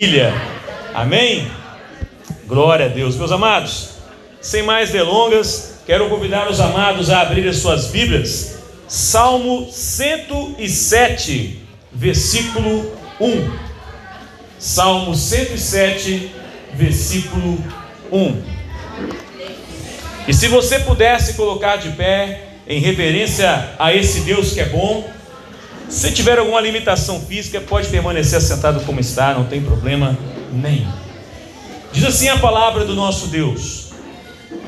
Ilha. 0.00 0.32
Amém? 0.94 1.50
Glória 2.46 2.86
a 2.86 2.88
Deus. 2.88 3.16
Meus 3.16 3.32
amados, 3.32 3.94
sem 4.40 4.62
mais 4.62 4.90
delongas, 4.90 5.80
quero 5.84 6.08
convidar 6.08 6.48
os 6.48 6.60
amados 6.60 7.10
a 7.10 7.20
abrir 7.22 7.48
as 7.48 7.56
suas 7.56 7.88
Bíblias. 7.88 8.60
Salmo 8.86 9.68
107, 9.72 11.58
versículo 11.92 12.96
1. 13.20 13.50
Salmo 14.56 15.16
107, 15.16 16.32
versículo 16.74 17.58
1. 18.12 18.42
E 20.28 20.32
se 20.32 20.46
você 20.46 20.78
pudesse 20.78 21.34
colocar 21.34 21.74
de 21.74 21.90
pé 21.90 22.50
em 22.68 22.78
reverência 22.78 23.70
a 23.76 23.92
esse 23.92 24.20
Deus 24.20 24.52
que 24.52 24.60
é 24.60 24.66
bom, 24.66 25.10
se 25.88 26.12
tiver 26.12 26.38
alguma 26.38 26.60
limitação 26.60 27.20
física, 27.20 27.60
pode 27.60 27.88
permanecer 27.88 28.40
sentado 28.40 28.84
como 28.84 29.00
está, 29.00 29.34
não 29.34 29.44
tem 29.44 29.62
problema 29.62 30.16
nenhum. 30.52 30.92
Diz 31.92 32.04
assim 32.04 32.28
a 32.28 32.38
palavra 32.38 32.84
do 32.84 32.94
nosso 32.94 33.28
Deus: 33.28 33.90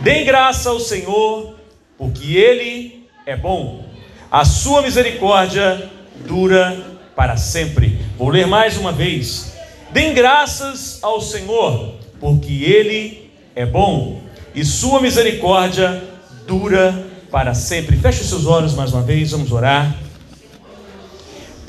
Dêem 0.00 0.24
graça 0.24 0.70
ao 0.70 0.80
Senhor, 0.80 1.54
porque 1.98 2.36
Ele 2.36 3.06
é 3.26 3.36
bom, 3.36 3.84
a 4.30 4.44
sua 4.44 4.80
misericórdia 4.80 5.90
dura 6.26 6.82
para 7.14 7.36
sempre. 7.36 8.00
Vou 8.16 8.30
ler 8.30 8.46
mais 8.46 8.78
uma 8.78 8.92
vez. 8.92 9.52
Dêem 9.92 10.14
graças 10.14 10.98
ao 11.02 11.20
Senhor, 11.20 11.96
porque 12.18 12.64
Ele 12.64 13.30
é 13.54 13.66
bom, 13.66 14.22
e 14.54 14.64
sua 14.64 15.00
misericórdia 15.00 16.02
dura 16.46 17.06
para 17.30 17.52
sempre. 17.52 17.96
Feche 17.96 18.22
os 18.22 18.28
seus 18.28 18.46
olhos 18.46 18.74
mais 18.74 18.92
uma 18.92 19.02
vez, 19.02 19.32
vamos 19.32 19.52
orar. 19.52 19.94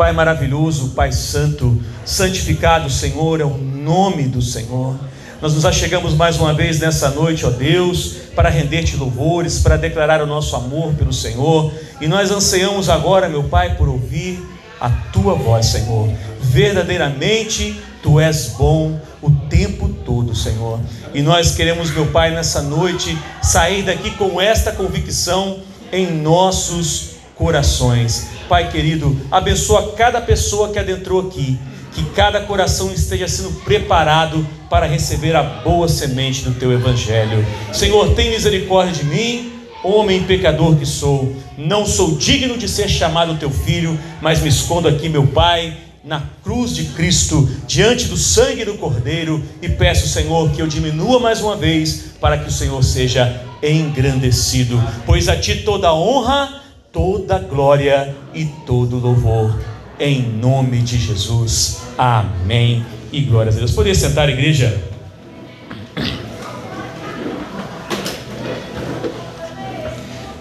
Pai 0.02 0.14
maravilhoso, 0.14 0.94
Pai 0.96 1.12
santo, 1.12 1.80
santificado 2.04 2.90
Senhor 2.90 3.40
é 3.40 3.44
o 3.46 3.55
nome 3.55 4.24
do 4.24 4.41
Senhor. 4.41 4.96
Nós 5.40 5.54
nos 5.54 5.64
achegamos 5.64 6.16
mais 6.16 6.40
uma 6.40 6.55
vez 6.55 6.80
nessa 6.80 7.12
noite, 7.12 7.46
ó 7.46 7.52
Deus, 7.52 8.16
para 8.35 8.49
render-te 8.49 8.98
louvores, 8.98 9.60
para 9.60 9.77
declarar 9.77 10.20
o 10.24 10.26
nosso 10.26 10.55
amor 10.55 10.96
pelo 10.96 11.13
Senhor. 11.13 11.72
E 12.02 12.07
nós 12.07 12.32
ansiamos 12.32 12.90
agora, 12.90 13.29
meu 13.29 13.44
Pai, 13.44 13.76
por 13.76 13.88
ouvir 13.88 14.44
a 14.79 14.90
tua 14.90 15.35
voz, 15.35 15.68
Senhor. 15.68 16.10
Verdadeiramente 16.41 17.79
tu 18.02 18.20
és 18.20 18.55
bom 18.57 18.99
o 19.22 19.29
tempo 19.29 19.88
todo, 19.88 20.34
Senhor. 20.34 20.79
E 21.13 21.22
nós 21.22 21.54
queremos, 21.54 21.91
meu 21.91 22.07
Pai, 22.07 22.32
nessa 22.32 22.63
noite 22.63 23.16
sair 23.40 23.84
daqui 23.84 24.10
com 24.10 24.41
esta 24.41 24.72
convicção 24.72 25.60
em 25.94 26.12
nossos 26.12 27.12
corações. 27.35 28.41
Pai 28.52 28.70
querido, 28.70 29.18
abençoa 29.32 29.94
cada 29.94 30.20
pessoa 30.20 30.74
que 30.74 30.77
adentrou 30.77 31.21
aqui, 31.21 31.57
que 31.94 32.04
cada 32.13 32.41
coração 32.41 32.91
esteja 32.91 33.26
sendo 33.26 33.49
preparado 33.63 34.46
para 34.70 34.85
receber 34.85 35.34
a 35.38 35.41
boa 35.41 35.88
semente 35.88 36.44
do 36.44 36.54
teu 36.55 36.70
evangelho. 36.74 37.46
Senhor, 37.72 38.13
tem 38.13 38.29
misericórdia 38.29 38.94
de 38.94 39.05
mim, 39.05 39.54
homem 39.82 40.24
pecador 40.24 40.76
que 40.76 40.85
sou. 40.85 41.34
Não 41.57 41.85
sou 41.85 42.18
digno 42.18 42.57
de 42.57 42.68
ser 42.68 42.90
chamado 42.90 43.38
teu 43.38 43.49
filho, 43.49 43.98
mas 44.22 44.41
me 44.41 44.49
escondo 44.49 44.90
aqui, 44.90 45.07
meu 45.07 45.26
Pai, 45.27 45.77
na 46.04 46.22
cruz 46.44 46.76
de 46.76 46.84
Cristo, 46.88 47.49
diante 47.66 48.07
do 48.07 48.18
sangue 48.18 48.66
do 48.66 48.74
Cordeiro, 48.74 49.41
e 49.62 49.70
peço, 49.70 50.10
Senhor, 50.10 50.52
que 50.52 50.62
eu 50.62 50.68
diminua 50.68 51.22
mais 51.22 51.40
uma 51.40 51.55
vez, 51.55 52.16
para 52.20 52.38
que 52.38 52.49
o 52.49 52.52
Senhor 52.52 52.84
seja 52.84 53.44
engrandecido, 53.63 54.77
pois 55.05 55.29
a 55.29 55.38
ti 55.38 55.62
toda 55.63 55.94
honra 55.94 56.60
toda 56.91 57.40
glória 57.40 58.13
e 58.34 58.46
todo 58.65 58.98
louvor, 58.98 59.60
em 59.99 60.21
nome 60.21 60.79
de 60.79 60.98
Jesus. 60.98 61.82
Amém. 61.98 62.85
E 63.12 63.21
glórias 63.21 63.55
a 63.55 63.60
Deus. 63.60 63.71
Poder 63.71 63.96
sentar, 63.96 64.29
igreja? 64.29 64.81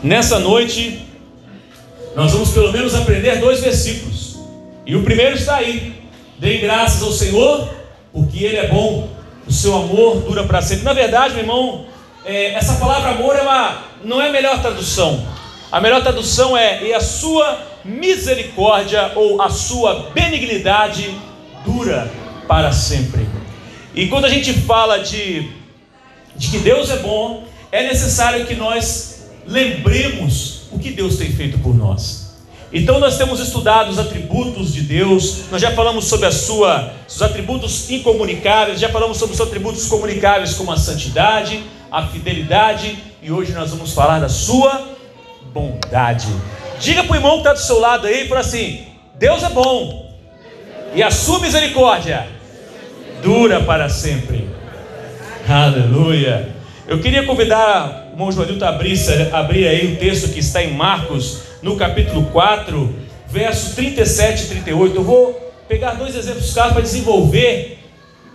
Nessa 0.02 0.38
noite, 0.38 1.06
nós 2.16 2.32
vamos 2.32 2.50
pelo 2.50 2.72
menos 2.72 2.94
aprender 2.94 3.36
dois 3.36 3.60
versículos. 3.60 4.38
E 4.86 4.96
o 4.96 5.02
primeiro 5.02 5.36
está 5.36 5.56
aí: 5.56 6.00
Dêem 6.38 6.60
graças 6.60 7.02
ao 7.02 7.12
Senhor, 7.12 7.68
porque 8.12 8.44
Ele 8.44 8.56
é 8.56 8.68
bom, 8.68 9.10
o 9.46 9.52
seu 9.52 9.74
amor 9.76 10.20
dura 10.22 10.44
para 10.44 10.62
sempre. 10.62 10.84
Na 10.84 10.92
verdade, 10.92 11.34
meu 11.34 11.42
irmão, 11.42 11.84
é, 12.24 12.54
essa 12.54 12.74
palavra 12.74 13.10
amor 13.10 13.36
é 13.36 13.42
uma, 13.42 13.84
não 14.04 14.22
é 14.22 14.28
a 14.28 14.32
melhor 14.32 14.60
tradução. 14.60 15.22
A 15.70 15.80
melhor 15.80 16.02
tradução 16.02 16.56
é: 16.56 16.84
e 16.84 16.92
a 16.92 17.00
sua 17.00 17.58
misericórdia 17.84 19.12
ou 19.14 19.40
a 19.40 19.48
sua 19.48 20.10
benignidade 20.12 21.14
dura 21.64 22.10
para 22.48 22.72
sempre. 22.72 23.28
E 23.94 24.08
quando 24.08 24.24
a 24.24 24.28
gente 24.28 24.52
fala 24.52 24.98
de, 24.98 25.48
de 26.34 26.48
que 26.48 26.58
Deus 26.58 26.90
é 26.90 26.98
bom, 26.98 27.44
é 27.70 27.84
necessário 27.84 28.46
que 28.46 28.54
nós 28.54 29.28
lembremos 29.46 30.62
o 30.72 30.78
que 30.78 30.90
Deus 30.90 31.16
tem 31.16 31.30
feito 31.32 31.58
por 31.58 31.74
nós. 31.74 32.30
Então 32.72 33.00
nós 33.00 33.18
temos 33.18 33.40
estudado 33.40 33.90
os 33.90 33.98
atributos 33.98 34.72
de 34.72 34.82
Deus, 34.82 35.50
nós 35.50 35.60
já 35.60 35.72
falamos 35.72 36.04
sobre 36.04 36.26
a 36.26 36.32
sua, 36.32 36.92
os 37.08 37.20
atributos 37.20 37.90
incomunicáveis, 37.90 38.78
já 38.78 38.88
falamos 38.88 39.18
sobre 39.18 39.34
os 39.34 39.40
atributos 39.40 39.86
comunicáveis 39.86 40.54
como 40.54 40.70
a 40.70 40.76
santidade, 40.76 41.64
a 41.90 42.06
fidelidade, 42.06 42.96
e 43.20 43.32
hoje 43.32 43.52
nós 43.52 43.70
vamos 43.70 43.92
falar 43.92 44.20
da 44.20 44.28
sua 44.28 44.99
bondade. 45.52 46.28
Diga 46.78 47.04
para 47.04 47.12
o 47.12 47.16
irmão 47.16 47.32
que 47.32 47.38
está 47.38 47.52
do 47.52 47.58
seu 47.58 47.78
lado 47.78 48.06
aí, 48.06 48.26
para 48.26 48.40
assim: 48.40 48.86
Deus 49.18 49.42
é 49.42 49.48
bom, 49.50 50.10
e 50.94 51.02
a 51.02 51.10
sua 51.10 51.40
misericórdia 51.40 52.26
dura 53.22 53.60
para 53.60 53.88
sempre. 53.88 54.48
Aleluia. 55.48 56.48
Eu 56.86 57.00
queria 57.00 57.24
convidar 57.24 58.08
o 58.08 58.14
irmão 58.14 58.32
Joanilton 58.32 58.64
a 58.64 58.70
abrir, 58.70 58.98
abrir 59.32 59.68
aí 59.68 59.94
o 59.94 59.96
texto 59.96 60.32
que 60.32 60.40
está 60.40 60.62
em 60.62 60.72
Marcos, 60.74 61.42
no 61.62 61.76
capítulo 61.76 62.24
4, 62.26 62.94
verso 63.28 63.74
37 63.76 64.44
e 64.44 64.46
38. 64.48 64.96
Eu 64.96 65.04
vou 65.04 65.52
pegar 65.68 65.92
dois 65.92 66.16
exemplos 66.16 66.52
claros 66.52 66.72
para 66.72 66.82
desenvolver 66.82 67.78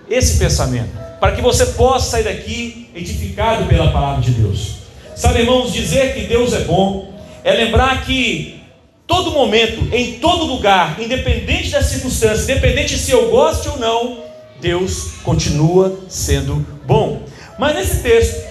esse 0.09 0.38
pensamento, 0.38 0.92
para 1.20 1.34
que 1.34 1.42
você 1.42 1.66
possa 1.68 2.12
sair 2.12 2.24
daqui 2.24 2.90
edificado 2.96 3.66
pela 3.66 3.92
palavra 3.92 4.22
de 4.22 4.31
Deus. 4.31 4.84
Sabe, 5.16 5.40
irmãos, 5.40 5.72
dizer 5.72 6.14
que 6.14 6.28
Deus 6.28 6.52
é 6.52 6.59
bom 6.66 7.14
é 7.42 7.53
lembrar 7.53 8.03
que 8.03 8.59
todo 9.08 9.31
momento, 9.31 9.88
em 9.96 10.16
todo 10.20 10.44
lugar, 10.44 11.00
independente 11.00 11.70
das 11.70 11.86
circunstâncias, 11.86 12.50
independente 12.50 12.98
se 12.98 13.12
eu 13.12 13.30
goste 13.30 13.70
ou 13.70 13.78
não, 13.78 14.18
Deus 14.59 15.14
continua 15.24 16.00
sendo 16.09 16.56
bom. 16.86 17.22
Mas 17.58 17.75
nesse 17.75 18.02
texto, 18.02 18.44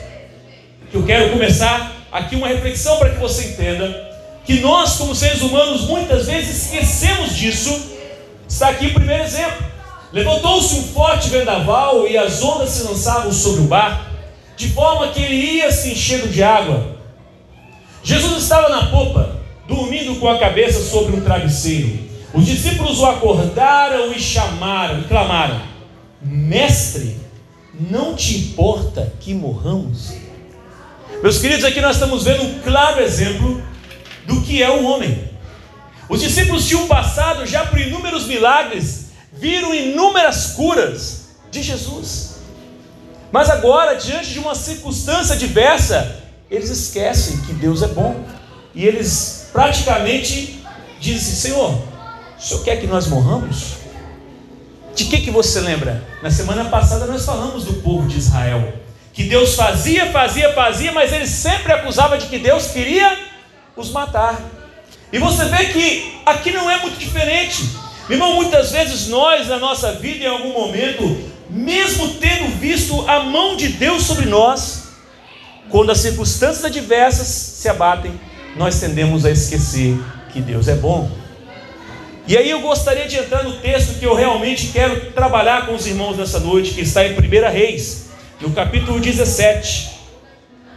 que 0.91 0.97
eu 0.97 1.03
quero 1.05 1.33
começar 1.33 1.93
aqui 2.11 2.35
uma 2.35 2.49
reflexão 2.49 2.97
para 2.99 3.11
que 3.11 3.19
você 3.19 3.49
entenda 3.49 4.13
que 4.47 4.61
nós, 4.61 4.97
como 4.97 5.15
seres 5.15 5.43
humanos, 5.43 5.83
muitas 5.83 6.27
vezes 6.27 6.65
esquecemos 6.65 7.37
disso. 7.37 7.93
Está 8.49 8.71
aqui 8.71 8.87
o 8.87 8.95
primeiro 8.95 9.25
exemplo. 9.25 9.67
Levantou-se 10.13 10.77
um 10.77 10.83
forte 10.83 11.29
vendaval 11.29 12.09
e 12.09 12.17
as 12.17 12.43
ondas 12.43 12.71
se 12.71 12.85
lançavam 12.85 13.31
sobre 13.33 13.63
o 13.63 13.65
barco 13.65 14.14
de 14.57 14.69
forma 14.69 15.09
que 15.09 15.23
ele 15.23 15.35
ia 15.35 15.71
se 15.71 15.93
enchendo 15.93 16.29
de 16.29 16.43
água. 16.43 16.97
Jesus 18.03 18.43
estava 18.43 18.69
na 18.69 18.87
popa, 18.91 19.41
dormindo 19.67 20.17
com 20.17 20.29
a 20.29 20.39
cabeça 20.39 20.81
sobre 20.81 21.17
um 21.17 21.21
travesseiro. 21.21 21.99
Os 22.33 22.45
discípulos 22.47 22.99
o 22.99 23.07
acordaram 23.07 24.13
e 24.13 24.21
chamaram 24.21 25.01
e 25.01 25.05
clamaram: 25.05 25.61
Mestre, 26.21 27.17
não 27.73 28.15
te 28.15 28.37
importa 28.37 29.13
que 29.21 29.33
morramos? 29.33 30.15
Meus 31.23 31.39
queridos, 31.39 31.65
aqui 31.65 31.81
nós 31.81 31.97
estamos 31.97 32.25
vendo 32.25 32.43
um 32.43 32.59
claro 32.61 33.01
exemplo 33.01 33.63
do 34.27 34.43
que 34.43 34.63
é 34.63 34.71
o 34.71 34.85
homem. 34.85 35.31
Os 36.09 36.21
discípulos 36.21 36.69
tinham 36.69 36.87
passado 36.87 37.47
já 37.47 37.65
por 37.65 37.81
inúmeros 37.81 38.27
milagres, 38.27 39.07
viram 39.33 39.75
inúmeras 39.75 40.49
curas 40.49 41.29
de 41.51 41.63
Jesus. 41.63 42.34
Mas 43.35 43.51
agora, 43.51 43.97
diante 43.97 44.31
de 44.31 44.39
uma 44.39 44.55
circunstância 44.55 45.35
diversa, 45.35 46.23
eles 46.49 46.71
esquecem 46.71 47.39
que 47.39 47.53
Deus 47.53 47.83
é 47.83 47.89
bom. 47.89 48.25
E 48.73 48.87
eles 48.87 49.49
praticamente 49.53 50.65
dizem: 51.01 51.35
Senhor, 51.35 51.73
o 52.39 52.41
Senhor 52.41 52.63
quer 52.63 52.77
que 52.81 52.87
nós 52.87 53.09
morramos? 53.09 53.73
De 54.95 55.07
que, 55.07 55.21
que 55.21 55.33
você 55.33 55.61
lembra? 55.61 56.01
Na 56.23 56.31
semana 56.31 56.67
passada 56.67 57.07
nós 57.07 57.27
falamos 57.27 57.65
do 57.65 57.73
povo 57.83 58.07
de 58.07 58.19
Israel. 58.19 58.73
Que 59.13 59.25
Deus 59.25 59.57
fazia, 59.57 60.13
fazia, 60.13 60.53
fazia, 60.53 60.93
mas 60.93 61.13
eles 61.13 61.31
sempre 61.31 61.73
acusavam 61.73 62.17
de 62.17 62.27
que 62.27 62.39
Deus 62.39 62.69
queria 62.69 63.19
os 63.77 63.91
matar. 63.91 64.41
E 65.13 65.19
você 65.19 65.47
vê 65.47 65.73
que 65.73 66.21
aqui 66.25 66.53
não 66.53 66.71
é 66.71 66.81
muito 66.81 67.01
diferente. 67.01 67.69
Irmão, 68.09 68.37
muitas 68.37 68.71
vezes 68.71 69.09
nós, 69.09 69.49
na 69.49 69.59
nossa 69.59 69.91
vida, 69.95 70.25
em 70.25 70.29
algum 70.29 70.53
momento, 70.53 71.34
mesmo 71.55 72.15
tendo 72.15 72.59
visto 72.59 73.09
a 73.09 73.21
mão 73.21 73.57
de 73.57 73.69
Deus 73.69 74.03
sobre 74.03 74.27
nós, 74.27 74.89
quando 75.71 75.93
as 75.93 75.99
circunstâncias 75.99 76.65
adversas 76.65 77.29
se 77.29 77.69
abatem, 77.69 78.19
nós 78.57 78.81
tendemos 78.81 79.25
a 79.25 79.31
esquecer 79.31 79.97
que 80.33 80.41
Deus 80.41 80.67
é 80.67 80.75
bom. 80.75 81.09
E 82.27 82.37
aí 82.37 82.51
eu 82.51 82.61
gostaria 82.61 83.07
de 83.07 83.17
entrar 83.17 83.45
no 83.45 83.53
texto 83.59 84.01
que 84.01 84.05
eu 84.05 84.15
realmente 84.15 84.69
quero 84.69 85.13
trabalhar 85.13 85.67
com 85.67 85.75
os 85.75 85.87
irmãos 85.87 86.17
nessa 86.17 86.41
noite, 86.41 86.73
que 86.73 86.81
está 86.81 87.07
em 87.07 87.13
1 87.13 87.53
Reis, 87.53 88.07
no 88.41 88.51
capítulo 88.51 88.99
17, 88.99 89.91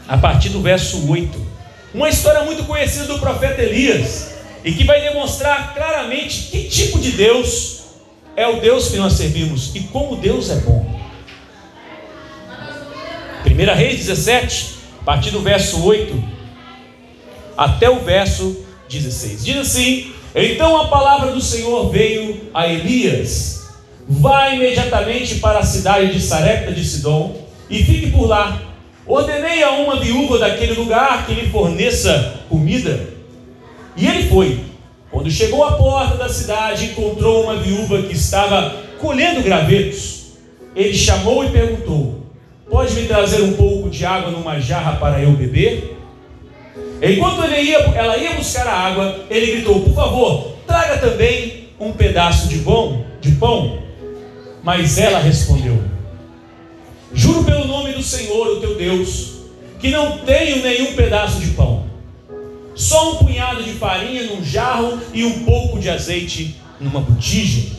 a 0.07 0.18
partir 0.18 0.50
do 0.50 0.62
verso 0.62 1.09
8. 1.09 1.47
Uma 1.94 2.09
história 2.09 2.44
muito 2.44 2.65
conhecida 2.65 3.06
do 3.06 3.18
profeta 3.18 3.63
Elias, 3.63 4.31
e 4.63 4.73
que 4.73 4.83
vai 4.83 5.01
demonstrar 5.01 5.73
claramente 5.73 6.50
que 6.51 6.65
tipo 6.65 7.00
de 7.00 7.13
Deus 7.13 7.76
é 8.37 8.47
o 8.47 8.61
Deus 8.61 8.89
que 8.89 8.97
nós 8.97 9.13
servimos 9.13 9.75
e 9.75 9.79
como 9.79 10.15
Deus 10.15 10.51
é 10.51 10.57
bom. 10.57 10.85
1 13.43 13.75
Reis 13.75 13.97
17, 14.05 14.75
a 15.01 15.03
partir 15.03 15.31
do 15.31 15.41
verso 15.41 15.83
8 15.83 16.23
até 17.57 17.89
o 17.89 17.99
verso 17.99 18.63
16. 18.87 19.43
Diz 19.43 19.57
assim: 19.57 20.13
Então 20.35 20.79
a 20.79 20.87
palavra 20.87 21.31
do 21.31 21.41
Senhor 21.41 21.89
veio 21.89 22.51
a 22.53 22.67
Elias: 22.67 23.69
Vá 24.07 24.49
imediatamente 24.49 25.39
para 25.39 25.57
a 25.57 25.65
cidade 25.65 26.13
de 26.13 26.21
Sarepta 26.21 26.71
de 26.71 26.85
Sidom 26.85 27.35
e 27.67 27.83
fique 27.83 28.11
por 28.11 28.27
lá. 28.27 28.61
Ordenei 29.07 29.63
a 29.63 29.71
uma 29.71 29.99
viúva 29.99 30.37
daquele 30.37 30.73
lugar 30.73 31.25
que 31.25 31.33
lhe 31.33 31.49
forneça 31.49 32.41
comida. 32.47 33.09
E 33.95 34.05
ele 34.05 34.29
foi. 34.29 34.66
Quando 35.12 35.31
chegou 35.31 35.63
à 35.63 35.74
porta 35.74 36.18
da 36.18 36.30
cidade, 36.30 36.88
encontrou 36.88 37.44
uma 37.44 37.56
viúva 37.57 38.01
que 38.04 38.13
estava 38.13 38.75
colhendo 39.00 39.42
gravetos. 39.42 40.33
Ele 40.75 40.94
chamou 40.94 41.44
e 41.45 41.50
perguntou: 41.50 42.24
Pode 42.69 42.94
me 42.94 43.07
trazer 43.07 43.42
um 43.42 43.54
pouco 43.54 43.89
de 43.89 44.06
água 44.06 44.31
numa 44.31 44.59
jarra 44.59 44.98
para 44.98 45.21
eu 45.21 45.31
beber? 45.31 45.98
Enquanto 47.01 47.45
ia, 47.50 47.77
ela 47.95 48.18
ia 48.18 48.33
buscar 48.33 48.68
a 48.68 48.74
água, 48.74 49.25
ele 49.30 49.54
gritou: 49.54 49.81
Por 49.81 49.94
favor, 49.94 50.54
traga 50.65 50.98
também 50.98 51.69
um 51.80 51.92
pedaço 51.92 52.48
de 52.48 52.59
pão, 52.59 53.06
de 53.21 53.31
pão. 53.31 53.80
Mas 54.63 54.98
ela 54.98 55.19
respondeu: 55.19 55.81
Juro 57.13 57.44
pelo 57.44 57.65
nome 57.65 57.94
do 57.94 58.04
Senhor, 58.04 58.48
o 58.48 58.59
teu 58.59 58.75
Deus, 58.75 59.36
que 59.80 59.89
não 59.89 60.19
tenho 60.19 60.62
nenhum 60.62 60.94
pedaço 60.94 61.39
de 61.39 61.51
pão. 61.51 61.76
Só 62.77 63.13
um 63.13 63.15
punhado 63.15 63.63
de 63.63 63.71
farinha 63.71 64.24
num 64.27 64.45
jarro 64.45 65.01
e 65.12 65.25
um 65.25 65.44
pouco 65.44 65.79
de 65.79 65.89
azeite 65.89 66.56
numa 66.79 67.01
botija. 67.01 67.75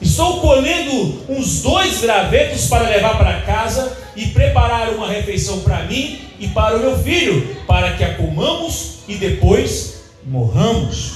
Estou 0.00 0.40
colhendo 0.40 1.24
uns 1.28 1.60
dois 1.60 2.00
gravetos 2.00 2.68
para 2.68 2.88
levar 2.88 3.18
para 3.18 3.40
casa 3.40 3.98
e 4.14 4.26
preparar 4.26 4.90
uma 4.90 5.08
refeição 5.08 5.58
para 5.60 5.82
mim 5.82 6.20
e 6.38 6.46
para 6.46 6.76
o 6.76 6.80
meu 6.80 6.96
filho, 7.02 7.56
para 7.66 7.96
que 7.96 8.04
a 8.04 8.14
comamos 8.14 9.00
e 9.08 9.16
depois 9.16 10.04
morramos. 10.24 11.14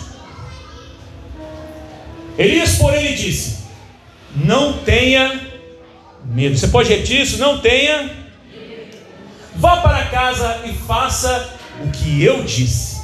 Elias, 2.37 2.75
porém, 2.75 3.07
lhe 3.07 3.15
disse: 3.15 3.59
Não 4.35 4.79
tenha 4.79 5.41
medo. 6.25 6.59
Você 6.59 6.67
pode 6.67 6.89
repetir 6.89 7.21
isso? 7.21 7.39
Não 7.39 7.61
tenha. 7.61 8.11
Vá 9.55 9.77
para 9.77 10.07
casa 10.07 10.63
e 10.65 10.73
faça 10.73 11.55
o 11.85 11.89
que 11.91 12.21
eu 12.21 12.43
disse. 12.43 13.02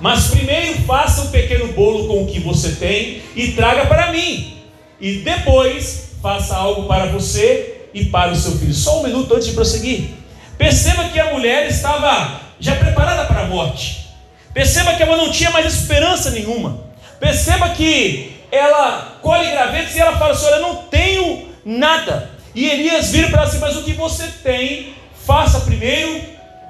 Mas 0.00 0.28
primeiro 0.28 0.80
faça 0.82 1.22
um 1.22 1.30
pequeno 1.30 1.72
bolo 1.72 2.08
com 2.08 2.22
o 2.22 2.26
que 2.26 2.40
você 2.40 2.72
tem 2.72 3.22
e 3.36 3.52
traga 3.52 3.86
para 3.86 4.10
mim. 4.10 4.56
E 5.00 5.18
depois 5.18 6.12
faça 6.22 6.56
algo 6.56 6.84
para 6.84 7.06
você 7.06 7.88
e 7.92 8.06
para 8.06 8.32
o 8.32 8.36
seu 8.36 8.52
filho. 8.58 8.72
Só 8.74 9.00
um 9.00 9.02
minuto 9.04 9.34
antes 9.34 9.48
de 9.48 9.54
prosseguir. 9.54 10.10
Perceba 10.56 11.04
que 11.04 11.20
a 11.20 11.32
mulher 11.32 11.68
estava 11.68 12.40
já 12.58 12.76
preparada 12.76 13.26
para 13.26 13.42
a 13.42 13.46
morte. 13.46 14.08
Perceba 14.52 14.94
que 14.94 15.02
ela 15.02 15.16
não 15.16 15.30
tinha 15.30 15.50
mais 15.50 15.66
esperança 15.66 16.30
nenhuma. 16.30 16.80
Perceba 17.18 17.68
que 17.70 18.36
ela 18.50 19.18
colhe 19.22 19.50
gravetos 19.50 19.94
e 19.94 20.00
ela 20.00 20.18
fala 20.18 20.32
assim: 20.32 20.46
Olha, 20.46 20.54
eu 20.56 20.62
não 20.62 20.76
tenho 20.84 21.48
nada. 21.64 22.30
E 22.54 22.68
Elias 22.68 23.10
vira 23.10 23.28
para 23.28 23.40
ela 23.40 23.48
assim: 23.48 23.58
Mas 23.58 23.76
o 23.76 23.82
que 23.82 23.92
você 23.92 24.26
tem, 24.42 24.94
faça 25.26 25.60
primeiro 25.60 26.20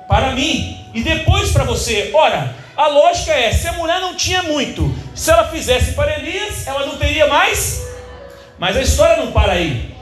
para 0.09 0.33
mim 0.33 0.77
e 0.93 1.03
depois 1.03 1.51
para 1.51 1.65
você. 1.65 2.11
Ora, 2.13 2.55
a 2.81 2.87
lógica 2.89 3.33
é: 3.33 3.53
se 3.53 3.69
a 3.69 3.73
mulher 3.73 4.01
não 4.01 4.15
tinha 4.15 4.43
muito, 4.43 4.93
se 5.15 5.31
ela 5.31 5.49
fizesse 5.49 5.93
para 5.93 6.19
Elias, 6.19 6.67
ela 6.67 6.87
não 6.87 6.97
teria 6.97 7.27
mais. 7.27 7.87
Mas 8.59 8.75
a 8.75 8.81
história 8.81 9.23
não 9.23 9.33
para 9.33 9.53
aí. 9.53 9.95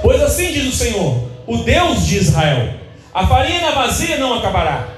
Pois 0.00 0.22
assim 0.22 0.50
diz 0.50 0.66
o 0.66 0.76
Senhor: 0.76 1.30
o 1.46 1.58
Deus 1.58 2.06
de 2.06 2.16
Israel. 2.16 2.80
A 3.12 3.26
farinha 3.26 3.60
na 3.60 3.72
vasilha 3.72 4.16
não 4.16 4.38
acabará, 4.38 4.88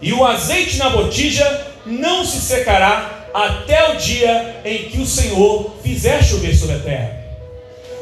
e 0.00 0.12
o 0.12 0.24
azeite 0.24 0.78
na 0.78 0.90
botija 0.90 1.66
não 1.84 2.24
se 2.24 2.40
secará 2.40 3.28
até 3.32 3.90
o 3.90 3.96
dia 3.96 4.62
em 4.64 4.88
que 4.88 4.98
o 4.98 5.06
Senhor 5.06 5.76
fizer 5.82 6.24
chover 6.24 6.56
sobre 6.56 6.76
a 6.76 6.78
terra. 6.80 7.20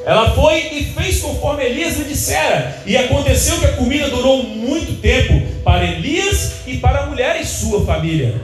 Ela 0.06 0.30
foi 0.30 0.58
e 0.72 0.84
fez 0.84 1.20
conforme 1.20 1.64
Elias 1.64 1.96
lhe 1.96 2.04
dissera, 2.04 2.82
e 2.86 2.96
aconteceu 2.96 3.58
que 3.58 3.66
a 3.66 3.72
comida 3.72 4.08
durou 4.08 4.44
muito 4.44 5.02
tempo 5.02 5.47
para 5.64 5.84
Elias 5.84 6.62
e 6.66 6.76
para 6.78 7.00
a 7.00 7.06
mulher 7.06 7.40
e 7.40 7.44
sua 7.44 7.84
família. 7.84 8.40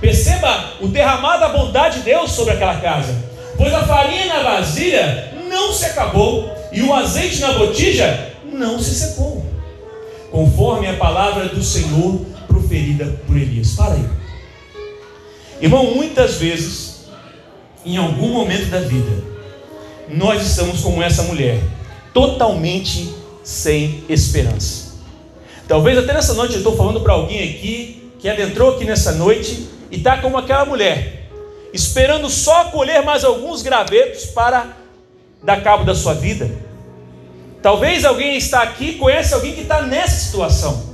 Perceba 0.00 0.74
o 0.80 0.88
derramar 0.88 1.36
da 1.36 1.48
bondade 1.48 1.98
de 1.98 2.04
Deus 2.04 2.32
sobre 2.32 2.54
aquela 2.54 2.80
casa, 2.80 3.14
pois 3.56 3.72
a 3.72 3.84
farinha 3.84 4.26
na 4.26 4.42
vasilha 4.42 5.32
não 5.48 5.72
se 5.72 5.86
acabou, 5.86 6.52
e 6.72 6.82
o 6.82 6.92
azeite 6.92 7.40
na 7.40 7.52
botija 7.52 8.32
não 8.52 8.78
se 8.78 8.94
secou, 8.94 9.46
conforme 10.30 10.88
a 10.88 10.94
palavra 10.94 11.48
do 11.48 11.62
Senhor 11.62 12.24
proferida 12.48 13.20
por 13.26 13.36
Elias. 13.36 13.72
Para 13.76 13.94
aí. 13.94 14.04
Irmão, 15.60 15.94
muitas 15.94 16.36
vezes, 16.36 17.04
em 17.84 17.96
algum 17.96 18.28
momento 18.28 18.70
da 18.70 18.80
vida, 18.80 19.22
nós 20.08 20.42
estamos 20.44 20.80
como 20.80 21.02
essa 21.02 21.22
mulher, 21.24 21.60
totalmente 22.12 23.14
sem 23.44 24.02
esperança. 24.08 24.81
Talvez 25.72 25.96
até 25.96 26.12
nessa 26.12 26.34
noite 26.34 26.52
eu 26.52 26.58
estou 26.58 26.76
falando 26.76 27.00
para 27.00 27.14
alguém 27.14 27.48
aqui 27.48 28.12
que 28.18 28.28
adentrou 28.28 28.74
aqui 28.74 28.84
nessa 28.84 29.12
noite 29.12 29.70
e 29.90 29.96
está 29.96 30.18
como 30.18 30.36
aquela 30.36 30.66
mulher, 30.66 31.30
esperando 31.72 32.28
só 32.28 32.64
colher 32.64 33.02
mais 33.02 33.24
alguns 33.24 33.62
gravetos 33.62 34.26
para 34.26 34.66
dar 35.42 35.62
cabo 35.62 35.82
da 35.82 35.94
sua 35.94 36.12
vida. 36.12 36.50
Talvez 37.62 38.04
alguém 38.04 38.36
está 38.36 38.60
aqui, 38.60 38.96
conhece 38.96 39.32
alguém 39.32 39.54
que 39.54 39.62
está 39.62 39.80
nessa 39.80 40.14
situação. 40.26 40.84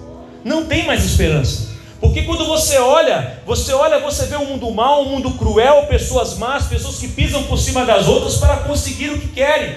Não 0.44 0.64
tem 0.66 0.86
mais 0.86 1.04
esperança. 1.04 1.70
Porque 2.00 2.22
quando 2.22 2.44
você 2.44 2.78
olha, 2.78 3.40
você 3.44 3.72
olha, 3.72 3.98
você 3.98 4.26
vê 4.26 4.36
um 4.36 4.44
mundo 4.44 4.70
mau, 4.70 5.02
um 5.02 5.08
mundo 5.08 5.32
cruel, 5.32 5.86
pessoas 5.88 6.38
más, 6.38 6.66
pessoas 6.68 6.98
que 6.98 7.08
pisam 7.08 7.42
por 7.42 7.58
cima 7.58 7.84
das 7.84 8.06
outras 8.06 8.36
para 8.36 8.58
conseguir 8.58 9.10
o 9.10 9.18
que 9.18 9.26
querem. 9.26 9.74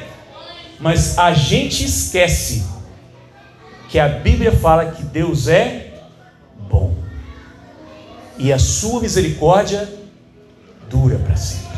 Mas 0.80 1.18
a 1.18 1.34
gente 1.34 1.86
esquece 1.86 2.81
que 3.92 4.00
a 4.00 4.08
Bíblia 4.08 4.54
fala 4.54 4.92
que 4.92 5.04
Deus 5.04 5.50
é 5.50 5.96
bom. 6.70 6.96
E 8.38 8.54
a 8.54 8.58
sua 8.58 9.02
misericórdia 9.02 9.88
dura 10.90 11.20
para 11.20 11.36
sempre. 11.36 11.78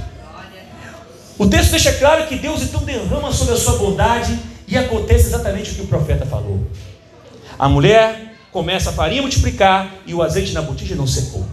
O 1.40 1.48
texto 1.48 1.72
deixa 1.72 1.92
claro 1.94 2.28
que 2.28 2.36
Deus 2.36 2.62
então 2.62 2.84
derrama 2.84 3.32
sobre 3.32 3.56
a 3.56 3.58
sua 3.58 3.80
bondade 3.80 4.38
e 4.68 4.78
acontece 4.78 5.26
exatamente 5.26 5.72
o 5.72 5.74
que 5.74 5.82
o 5.82 5.88
profeta 5.88 6.24
falou. 6.24 6.68
A 7.58 7.68
mulher 7.68 8.36
começa 8.52 8.92
a 8.92 8.94
farinha 8.94 9.24
multiplicar 9.24 9.92
e 10.06 10.14
o 10.14 10.22
azeite 10.22 10.54
na 10.54 10.62
botija 10.62 10.96
não 10.96 11.08
secou. 11.08 11.44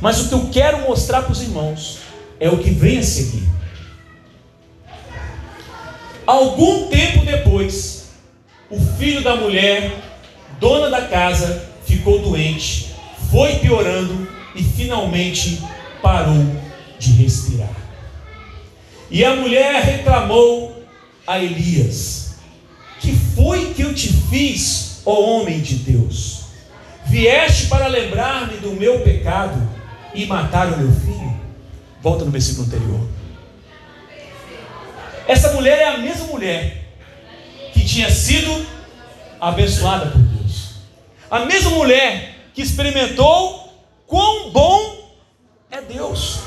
Mas 0.00 0.20
o 0.20 0.28
que 0.28 0.34
eu 0.34 0.48
quero 0.50 0.80
mostrar 0.80 1.22
para 1.22 1.32
os 1.32 1.40
irmãos 1.40 2.00
é 2.40 2.50
o 2.50 2.58
que 2.58 2.70
vem 2.70 2.98
a 2.98 3.04
seguir. 3.04 3.48
Algum 6.26 6.88
tempo 6.88 7.24
depois, 7.24 8.08
o 8.68 8.78
filho 8.80 9.22
da 9.22 9.36
mulher, 9.36 10.07
dona 10.60 10.90
da 10.90 11.06
casa, 11.08 11.70
ficou 11.84 12.20
doente, 12.20 12.94
foi 13.30 13.56
piorando 13.56 14.28
e 14.54 14.62
finalmente 14.62 15.62
parou 16.02 16.44
de 16.98 17.12
respirar. 17.12 17.76
E 19.10 19.24
a 19.24 19.34
mulher 19.36 19.82
reclamou 19.82 20.82
a 21.26 21.38
Elias: 21.38 22.36
que 23.00 23.12
foi 23.34 23.72
que 23.74 23.82
eu 23.82 23.94
te 23.94 24.12
fiz, 24.12 25.02
ó 25.04 25.20
homem 25.20 25.60
de 25.60 25.76
Deus? 25.76 26.38
Vieste 27.06 27.68
para 27.68 27.86
lembrar-me 27.86 28.58
do 28.58 28.72
meu 28.72 29.00
pecado 29.00 29.66
e 30.14 30.26
matar 30.26 30.66
o 30.68 30.76
meu 30.76 30.92
filho? 30.92 31.40
Volta 32.02 32.24
no 32.24 32.30
versículo 32.30 32.66
anterior. 32.66 33.08
Essa 35.26 35.52
mulher 35.52 35.78
é 35.78 35.88
a 35.88 35.98
mesma 35.98 36.26
mulher 36.26 36.84
que 37.72 37.84
tinha 37.84 38.10
sido 38.10 38.66
abençoada 39.40 40.06
por. 40.06 40.27
A 41.30 41.40
mesma 41.40 41.70
mulher 41.70 42.50
que 42.54 42.62
experimentou 42.62 43.72
quão 44.06 44.50
bom 44.50 45.12
é 45.70 45.80
Deus. 45.80 46.40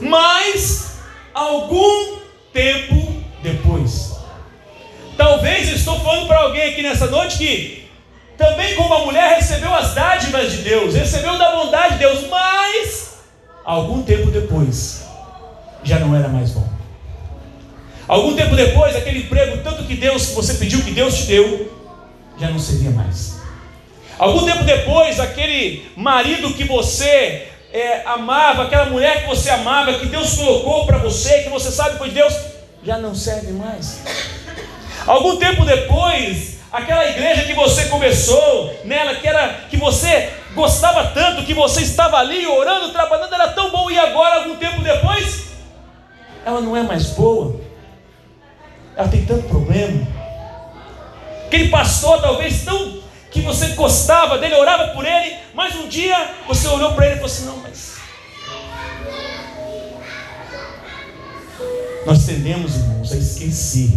Mas 0.00 0.98
algum 1.32 2.18
tempo 2.52 3.22
depois, 3.42 4.14
Talvez 5.16 5.68
estou 5.68 6.00
falando 6.00 6.26
para 6.26 6.40
alguém 6.40 6.70
aqui 6.70 6.82
nessa 6.82 7.06
noite 7.06 7.38
que 7.38 7.88
também 8.36 8.74
como 8.74 8.92
a 8.92 9.04
mulher 9.04 9.36
recebeu 9.36 9.72
as 9.72 9.94
dádivas 9.94 10.50
de 10.50 10.58
Deus, 10.58 10.94
recebeu 10.94 11.38
da 11.38 11.54
bondade 11.54 11.94
de 11.94 12.00
Deus, 12.00 12.26
mas 12.28 13.18
algum 13.64 14.02
tempo 14.02 14.30
depois 14.30 15.04
já 15.84 16.00
não 16.00 16.16
era 16.16 16.28
mais 16.28 16.50
bom. 16.50 16.68
Algum 18.08 18.34
tempo 18.34 18.56
depois, 18.56 18.96
aquele 18.96 19.20
emprego, 19.20 19.62
tanto 19.62 19.84
que 19.84 19.94
Deus, 19.94 20.26
que 20.26 20.34
você 20.34 20.54
pediu, 20.54 20.82
que 20.82 20.90
Deus 20.90 21.14
te 21.14 21.26
deu, 21.26 21.72
já 22.38 22.50
não 22.50 22.58
servia 22.58 22.90
mais. 22.90 23.40
Algum 24.18 24.44
tempo 24.44 24.62
depois, 24.64 25.18
aquele 25.18 25.90
marido 25.96 26.54
que 26.54 26.64
você 26.64 27.48
é, 27.72 28.02
amava, 28.06 28.64
aquela 28.64 28.86
mulher 28.86 29.22
que 29.22 29.28
você 29.28 29.50
amava, 29.50 29.94
que 29.94 30.06
Deus 30.06 30.34
colocou 30.34 30.86
para 30.86 30.98
você, 30.98 31.42
que 31.42 31.48
você 31.48 31.70
sabe 31.72 31.98
foi 31.98 32.08
de 32.08 32.14
Deus, 32.14 32.34
já 32.84 32.98
não 32.98 33.14
serve 33.14 33.52
mais. 33.52 34.00
Algum 35.04 35.36
tempo 35.36 35.64
depois, 35.64 36.58
aquela 36.70 37.08
igreja 37.08 37.42
que 37.42 37.52
você 37.52 37.86
começou 37.86 38.72
nela, 38.84 39.16
que 39.16 39.26
era 39.26 39.48
que 39.68 39.76
você 39.76 40.30
gostava 40.54 41.06
tanto, 41.08 41.44
que 41.44 41.52
você 41.52 41.82
estava 41.82 42.18
ali 42.18 42.46
orando, 42.46 42.92
trabalhando, 42.92 43.34
era 43.34 43.48
tão 43.48 43.70
bom, 43.70 43.90
e 43.90 43.98
agora, 43.98 44.42
algum 44.42 44.54
tempo 44.56 44.80
depois, 44.80 45.46
ela 46.46 46.60
não 46.60 46.76
é 46.76 46.82
mais 46.82 47.06
boa, 47.10 47.60
ela 48.96 49.08
tem 49.08 49.26
tanto 49.26 49.48
problema. 49.48 50.06
Aquele 51.46 51.68
pastor, 51.68 52.20
talvez 52.20 52.64
tão 52.64 53.03
que 53.34 53.40
você 53.40 53.70
gostava 53.70 54.38
dele, 54.38 54.54
orava 54.54 54.94
por 54.94 55.04
ele, 55.04 55.36
mas 55.52 55.74
um 55.74 55.88
dia 55.88 56.36
você 56.46 56.68
olhou 56.68 56.94
para 56.94 57.06
ele 57.06 57.14
e 57.16 57.18
falou 57.18 57.32
assim: 57.32 57.46
não, 57.46 57.56
mas. 57.56 57.94
Nós 62.06 62.24
tendemos, 62.24 62.76
irmãos, 62.76 63.12
a 63.12 63.16
esquecer 63.16 63.90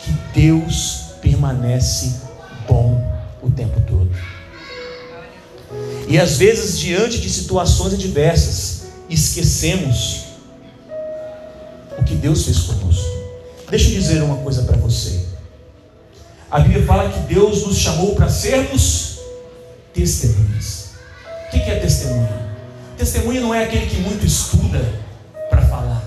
que 0.00 0.10
Deus 0.34 1.12
permanece 1.22 2.22
bom 2.66 3.00
o 3.40 3.50
tempo 3.50 3.80
todo. 3.82 4.10
E 6.08 6.18
às 6.18 6.38
vezes, 6.38 6.76
diante 6.76 7.20
de 7.20 7.30
situações 7.30 7.94
adversas, 7.94 8.88
esquecemos 9.08 10.24
o 11.96 12.02
que 12.02 12.16
Deus 12.16 12.44
fez 12.46 12.58
conosco. 12.58 13.06
Deixa 13.70 13.90
eu 13.90 13.92
dizer 13.92 14.22
uma 14.22 14.38
coisa 14.38 14.64
para 14.64 14.76
você. 14.78 15.27
A 16.50 16.60
Bíblia 16.60 16.86
fala 16.86 17.10
que 17.10 17.20
Deus 17.32 17.66
nos 17.66 17.78
chamou 17.78 18.14
para 18.14 18.28
sermos 18.28 19.18
testemunhas. 19.92 20.94
O 21.46 21.50
que 21.50 21.70
é 21.70 21.78
testemunha? 21.78 22.48
Testemunha 22.96 23.40
não 23.42 23.54
é 23.54 23.64
aquele 23.64 23.86
que 23.86 23.96
muito 23.96 24.24
estuda 24.24 24.80
para 25.50 25.62
falar. 25.62 26.02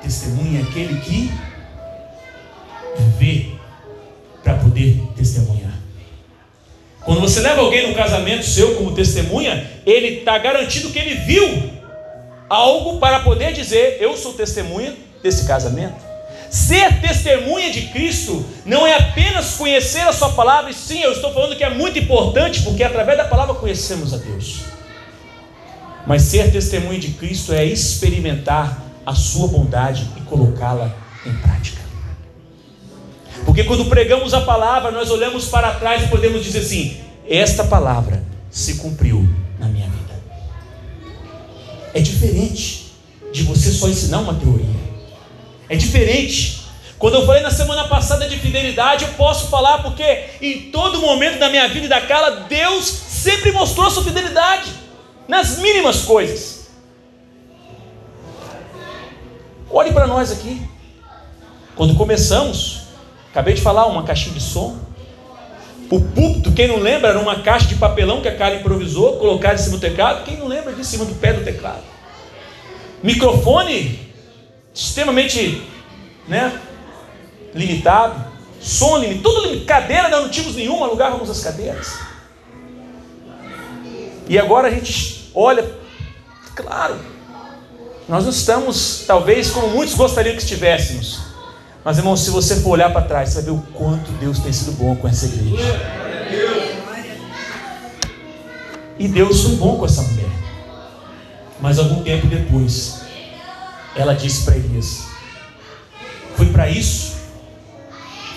Testemunha 0.00 0.60
é 0.60 0.62
aquele 0.62 1.00
que 1.00 1.32
vê 3.18 3.50
para 4.42 4.54
poder 4.54 5.02
testemunhar. 5.16 5.72
Quando 7.04 7.20
você 7.20 7.40
leva 7.40 7.60
alguém 7.60 7.88
no 7.88 7.94
casamento 7.96 8.46
seu 8.46 8.76
como 8.76 8.94
testemunha, 8.94 9.68
ele 9.84 10.20
está 10.20 10.38
garantido 10.38 10.90
que 10.90 10.98
ele 10.98 11.16
viu 11.16 11.72
algo 12.48 13.00
para 13.00 13.20
poder 13.20 13.52
dizer: 13.52 13.98
Eu 14.00 14.16
sou 14.16 14.34
testemunha 14.34 14.94
desse 15.20 15.44
casamento. 15.44 16.11
Ser 16.52 17.00
testemunha 17.00 17.72
de 17.72 17.86
Cristo 17.86 18.44
não 18.66 18.86
é 18.86 18.94
apenas 18.94 19.54
conhecer 19.54 20.00
a 20.00 20.12
Sua 20.12 20.32
palavra, 20.32 20.70
e 20.70 20.74
sim, 20.74 21.00
eu 21.00 21.12
estou 21.12 21.32
falando 21.32 21.56
que 21.56 21.64
é 21.64 21.70
muito 21.70 21.98
importante, 21.98 22.60
porque 22.60 22.84
através 22.84 23.16
da 23.16 23.24
palavra 23.24 23.54
conhecemos 23.54 24.12
a 24.12 24.18
Deus. 24.18 24.60
Mas 26.06 26.20
ser 26.20 26.52
testemunha 26.52 27.00
de 27.00 27.12
Cristo 27.12 27.54
é 27.54 27.64
experimentar 27.64 28.84
a 29.06 29.14
Sua 29.14 29.48
bondade 29.48 30.06
e 30.14 30.20
colocá-la 30.20 30.94
em 31.24 31.32
prática. 31.36 31.80
Porque 33.46 33.64
quando 33.64 33.86
pregamos 33.86 34.34
a 34.34 34.42
palavra, 34.42 34.90
nós 34.90 35.10
olhamos 35.10 35.46
para 35.46 35.70
trás 35.76 36.02
e 36.02 36.08
podemos 36.08 36.44
dizer 36.44 36.58
assim: 36.58 36.98
esta 37.26 37.64
palavra 37.64 38.22
se 38.50 38.74
cumpriu 38.74 39.26
na 39.58 39.68
minha 39.68 39.86
vida. 39.86 40.22
É 41.94 42.00
diferente 42.02 42.92
de 43.32 43.42
você 43.42 43.70
só 43.72 43.88
ensinar 43.88 44.18
uma 44.18 44.34
teoria. 44.34 44.91
É 45.68 45.76
diferente. 45.76 46.62
Quando 46.98 47.14
eu 47.14 47.26
falei 47.26 47.42
na 47.42 47.50
semana 47.50 47.88
passada 47.88 48.28
de 48.28 48.38
fidelidade, 48.38 49.04
eu 49.04 49.10
posso 49.14 49.48
falar 49.48 49.82
porque 49.82 50.24
em 50.40 50.70
todo 50.70 51.00
momento 51.00 51.38
da 51.38 51.48
minha 51.48 51.66
vida 51.68 51.86
e 51.86 51.88
da 51.88 52.00
Carla, 52.00 52.46
Deus 52.48 52.84
sempre 52.84 53.50
mostrou 53.50 53.90
sua 53.90 54.04
fidelidade, 54.04 54.70
nas 55.26 55.58
mínimas 55.58 56.02
coisas. 56.02 56.68
Olhe 59.68 59.90
para 59.90 60.06
nós 60.06 60.30
aqui. 60.30 60.62
Quando 61.74 61.96
começamos, 61.96 62.82
acabei 63.30 63.54
de 63.54 63.62
falar, 63.62 63.86
uma 63.86 64.04
caixinha 64.04 64.34
de 64.34 64.42
som. 64.42 64.78
O 65.90 66.00
púlpito, 66.00 66.52
quem 66.52 66.68
não 66.68 66.76
lembra, 66.76 67.10
era 67.10 67.18
uma 67.18 67.40
caixa 67.40 67.66
de 67.66 67.74
papelão 67.74 68.20
que 68.20 68.28
a 68.28 68.36
cara 68.36 68.54
improvisou, 68.54 69.16
colocar 69.16 69.54
em 69.54 69.58
cima 69.58 69.76
do 69.76 69.80
teclado. 69.80 70.24
Quem 70.24 70.36
não 70.36 70.46
lembra 70.46 70.72
de 70.72 70.84
cima 70.84 71.04
do 71.04 71.14
pé 71.14 71.32
do 71.32 71.42
teclado? 71.42 71.82
Microfone, 73.02 74.11
extremamente 74.74 75.66
né, 76.26 76.60
limitado, 77.54 78.24
som 78.60 78.98
limitado, 78.98 79.22
tudo 79.22 79.46
limitado, 79.46 79.82
cadeira 79.82 80.08
não 80.08 80.28
tínhamos 80.28 80.54
nenhuma, 80.56 80.86
alugávamos 80.86 81.28
as 81.28 81.40
cadeiras. 81.40 81.98
E 84.28 84.38
agora 84.38 84.68
a 84.68 84.70
gente 84.70 85.30
olha, 85.34 85.68
claro, 86.54 86.96
nós 88.08 88.24
não 88.24 88.30
estamos, 88.30 89.04
talvez, 89.06 89.50
como 89.50 89.68
muitos 89.68 89.94
gostariam 89.94 90.36
que 90.36 90.42
estivéssemos. 90.42 91.20
Mas, 91.84 91.98
irmão, 91.98 92.16
se 92.16 92.30
você 92.30 92.56
for 92.56 92.70
olhar 92.70 92.92
para 92.92 93.02
trás, 93.02 93.30
você 93.30 93.34
vai 93.36 93.44
ver 93.44 93.50
o 93.50 93.62
quanto 93.72 94.10
Deus 94.12 94.38
tem 94.38 94.52
sido 94.52 94.72
bom 94.72 94.94
com 94.94 95.08
essa 95.08 95.26
igreja. 95.26 95.80
E 98.98 99.08
Deus 99.08 99.42
foi 99.42 99.56
bom 99.56 99.76
com 99.76 99.84
essa 99.84 100.02
mulher. 100.02 100.30
Mas 101.60 101.78
algum 101.78 102.02
tempo 102.02 102.26
depois, 102.26 103.01
ela 103.96 104.14
disse 104.14 104.44
para 104.44 104.56
Elias: 104.56 105.06
Foi 106.36 106.46
para 106.46 106.68
isso? 106.68 107.16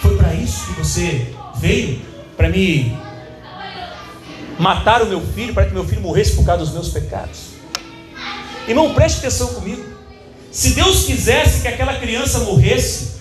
Foi 0.02 0.18
para 0.18 0.34
isso 0.34 0.66
que 0.68 0.80
você 0.80 1.34
veio? 1.58 2.02
Para 2.36 2.50
me 2.50 2.96
matar 4.60 5.02
o 5.02 5.06
meu 5.06 5.22
filho, 5.22 5.54
para 5.54 5.66
que 5.66 5.74
meu 5.74 5.86
filho 5.86 6.02
morresse 6.02 6.36
por 6.36 6.46
causa 6.46 6.64
dos 6.64 6.74
meus 6.74 6.90
pecados? 6.90 7.56
Irmão, 8.68 8.94
preste 8.94 9.20
atenção 9.20 9.54
comigo. 9.54 9.84
Se 10.52 10.72
Deus 10.72 11.06
quisesse 11.06 11.62
que 11.62 11.68
aquela 11.68 11.96
criança 11.96 12.40
morresse, 12.40 13.16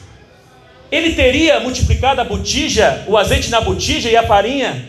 Ele 0.91 1.15
teria 1.15 1.61
multiplicado 1.61 2.21
a 2.21 2.25
botija, 2.25 3.05
o 3.07 3.17
azeite 3.17 3.51
na 3.51 3.61
botija 3.61 4.09
e 4.09 4.17
a 4.17 4.27
farinha? 4.27 4.89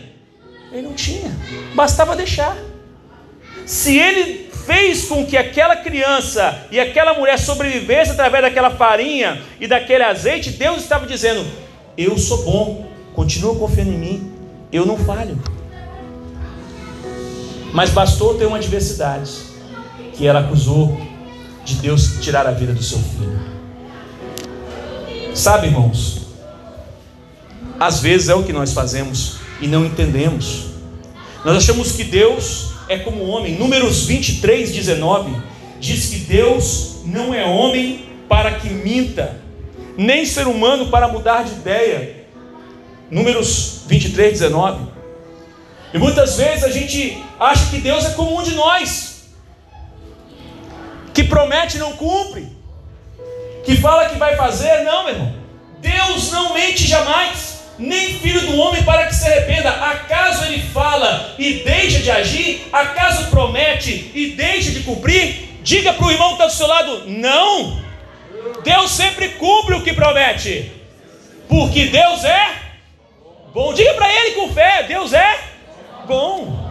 Ele 0.72 0.82
não 0.82 0.94
tinha, 0.94 1.36
bastava 1.74 2.16
deixar. 2.16 2.56
Se 3.64 3.98
Ele 3.98 4.45
fez 4.66 5.06
com 5.06 5.24
que 5.24 5.36
aquela 5.36 5.76
criança 5.76 6.66
e 6.70 6.80
aquela 6.80 7.14
mulher 7.14 7.38
sobrevivesse 7.38 8.10
através 8.10 8.42
daquela 8.42 8.70
farinha 8.70 9.40
e 9.60 9.66
daquele 9.66 10.02
azeite, 10.02 10.50
Deus 10.50 10.82
estava 10.82 11.06
dizendo: 11.06 11.46
Eu 11.96 12.18
sou 12.18 12.44
bom, 12.44 12.90
continua 13.14 13.54
confiando 13.54 13.92
em 13.92 13.98
mim, 13.98 14.32
eu 14.72 14.84
não 14.84 14.98
falho. 14.98 15.40
Mas 17.72 17.90
bastou 17.90 18.34
ter 18.34 18.46
uma 18.46 18.56
adversidade 18.56 19.30
que 20.14 20.26
ela 20.26 20.40
acusou 20.40 21.00
de 21.64 21.74
Deus 21.76 22.18
tirar 22.20 22.46
a 22.46 22.50
vida 22.50 22.72
do 22.72 22.82
seu 22.82 22.98
filho. 22.98 23.38
Sabe, 25.34 25.66
irmãos, 25.66 26.22
às 27.78 28.00
vezes 28.00 28.28
é 28.28 28.34
o 28.34 28.42
que 28.42 28.52
nós 28.52 28.72
fazemos 28.72 29.36
e 29.60 29.66
não 29.66 29.84
entendemos. 29.84 30.68
Nós 31.44 31.56
achamos 31.56 31.92
que 31.92 32.04
Deus 32.04 32.75
é 32.88 32.98
como 32.98 33.28
homem. 33.28 33.54
Números 33.54 34.06
23, 34.06 34.72
19 34.72 35.36
diz 35.80 36.06
que 36.10 36.18
Deus 36.20 37.00
não 37.04 37.32
é 37.34 37.44
homem 37.44 38.06
para 38.28 38.52
que 38.52 38.68
minta, 38.68 39.40
nem 39.96 40.24
ser 40.24 40.46
humano 40.46 40.88
para 40.88 41.08
mudar 41.08 41.44
de 41.44 41.52
ideia. 41.52 42.26
Números 43.10 43.82
23, 43.86 44.32
19. 44.32 44.86
E 45.94 45.98
muitas 45.98 46.36
vezes 46.36 46.64
a 46.64 46.70
gente 46.70 47.22
acha 47.38 47.70
que 47.70 47.78
Deus 47.78 48.04
é 48.04 48.10
como 48.10 48.38
um 48.38 48.42
de 48.42 48.54
nós, 48.54 49.28
que 51.14 51.24
promete 51.24 51.76
e 51.76 51.80
não 51.80 51.92
cumpre, 51.92 52.48
que 53.64 53.76
fala 53.76 54.08
que 54.08 54.18
vai 54.18 54.36
fazer, 54.36 54.82
não, 54.82 55.04
meu 55.04 55.14
irmão. 55.14 55.34
Deus 55.80 56.32
não 56.32 56.52
mente 56.52 56.86
jamais 56.86 57.55
nem 57.78 58.18
filho 58.20 58.40
do 58.42 58.56
homem 58.58 58.82
para 58.82 59.06
que 59.06 59.14
se 59.14 59.26
arrependa. 59.26 59.70
Acaso 59.70 60.44
ele 60.44 60.62
fala 60.72 61.34
e 61.38 61.64
deixa 61.64 62.00
de 62.00 62.10
agir? 62.10 62.66
Acaso 62.72 63.30
promete 63.30 64.10
e 64.14 64.32
deixa 64.36 64.70
de 64.70 64.80
cumprir? 64.80 65.60
Diga 65.62 65.92
para 65.92 66.06
o 66.06 66.10
irmão 66.10 66.28
que 66.28 66.34
está 66.34 66.46
do 66.46 66.52
seu 66.52 66.66
lado: 66.66 67.04
não. 67.06 67.84
Deus 68.62 68.90
sempre 68.90 69.30
cumpre 69.30 69.74
o 69.74 69.82
que 69.82 69.92
promete, 69.92 70.72
porque 71.48 71.86
Deus 71.86 72.24
é 72.24 72.48
bom. 73.52 73.72
Diga 73.72 73.94
para 73.94 74.12
ele 74.12 74.34
com 74.36 74.52
fé: 74.52 74.84
Deus 74.84 75.12
é 75.12 75.38
bom. 76.06 76.66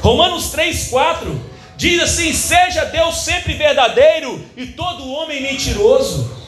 Romanos 0.00 0.50
3, 0.50 0.88
4 0.88 1.50
diz 1.76 2.00
assim: 2.02 2.32
Seja 2.32 2.84
Deus 2.86 3.18
sempre 3.18 3.54
verdadeiro 3.54 4.44
e 4.56 4.66
todo 4.66 5.10
homem 5.10 5.42
mentiroso. 5.42 6.45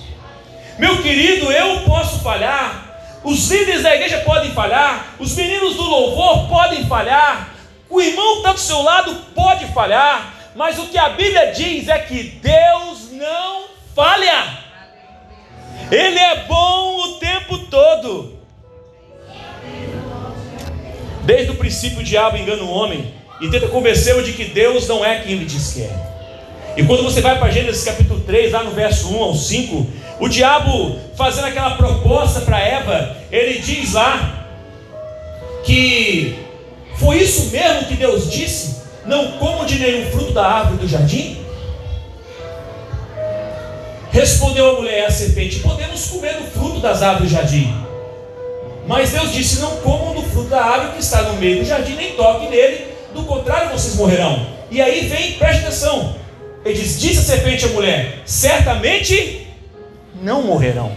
Meu 0.78 1.02
querido, 1.02 1.50
eu 1.50 1.80
posso 1.80 2.20
falhar, 2.20 3.20
os 3.24 3.50
líderes 3.50 3.82
da 3.82 3.94
igreja 3.94 4.18
podem 4.20 4.52
falhar, 4.52 5.14
os 5.18 5.34
meninos 5.34 5.74
do 5.74 5.82
louvor 5.82 6.48
podem 6.48 6.86
falhar, 6.86 7.54
o 7.90 8.00
irmão 8.00 8.34
que 8.34 8.38
está 8.38 8.52
do 8.52 8.60
seu 8.60 8.82
lado 8.82 9.14
pode 9.34 9.66
falhar, 9.66 10.34
Mas 10.54 10.76
o 10.76 10.86
que 10.86 10.98
a 10.98 11.10
Bíblia 11.10 11.52
diz 11.52 11.86
é 11.88 11.98
que 11.98 12.20
Deus 12.42 13.12
não 13.12 13.66
falha. 13.94 14.58
Ele 15.88 16.18
é 16.18 16.44
bom 16.46 16.96
o 16.96 17.18
tempo 17.18 17.58
todo. 17.70 18.38
Desde 21.22 21.52
o 21.52 21.56
princípio 21.56 22.00
o 22.00 22.02
diabo 22.02 22.36
engana 22.36 22.62
o 22.62 22.70
homem 22.70 23.14
e 23.40 23.48
tenta 23.48 23.68
convencê-lo 23.68 24.24
de 24.24 24.32
que 24.32 24.46
Deus 24.46 24.88
não 24.88 25.04
é 25.04 25.20
quem 25.20 25.32
ele 25.32 25.44
diz 25.44 25.72
que 25.72 25.82
é. 25.82 26.18
E 26.76 26.84
quando 26.84 27.04
você 27.04 27.20
vai 27.20 27.38
para 27.38 27.50
Gênesis 27.52 27.84
capítulo 27.84 28.20
3, 28.20 28.52
lá 28.52 28.64
no 28.64 28.72
verso 28.72 29.14
1 29.14 29.22
ao 29.22 29.34
5, 29.34 29.86
o 30.20 30.28
diabo 30.28 30.98
fazendo 31.16 31.46
aquela 31.46 31.76
proposta 31.76 32.40
para 32.40 32.58
Eva, 32.60 33.16
ele 33.30 33.60
diz 33.60 33.92
lá 33.92 34.46
que 35.64 36.38
foi 36.96 37.18
isso 37.18 37.50
mesmo 37.50 37.86
que 37.86 37.94
Deus 37.94 38.30
disse: 38.30 38.82
não 39.06 39.32
como 39.32 39.64
de 39.64 39.78
nenhum 39.78 40.10
fruto 40.10 40.32
da 40.32 40.46
árvore 40.46 40.78
do 40.78 40.88
jardim? 40.88 41.38
Respondeu 44.10 44.70
a 44.70 44.80
mulher 44.80 45.06
à 45.06 45.10
serpente: 45.10 45.60
podemos 45.60 46.06
comer 46.06 46.34
do 46.34 46.44
fruto 46.50 46.80
das 46.80 47.02
árvores 47.02 47.30
do 47.30 47.36
jardim. 47.36 47.72
Mas 48.86 49.10
Deus 49.10 49.32
disse: 49.32 49.60
não 49.60 49.76
comam 49.76 50.14
do 50.14 50.22
fruto 50.22 50.48
da 50.48 50.64
árvore 50.64 50.92
que 50.94 51.00
está 51.00 51.22
no 51.22 51.34
meio 51.34 51.58
do 51.58 51.64
jardim, 51.64 51.94
nem 51.94 52.14
toquem 52.14 52.50
nele, 52.50 52.86
do 53.14 53.22
contrário 53.24 53.70
vocês 53.70 53.94
morrerão. 53.94 54.46
E 54.70 54.80
aí 54.80 55.06
vem, 55.06 55.32
preste 55.32 55.60
atenção. 55.60 56.16
Ele 56.64 56.74
diz: 56.74 57.00
disse 57.00 57.20
a 57.20 57.22
serpente 57.22 57.64
à 57.66 57.68
mulher: 57.68 58.22
certamente 58.24 59.47
não 60.22 60.42
morrerão. 60.42 60.92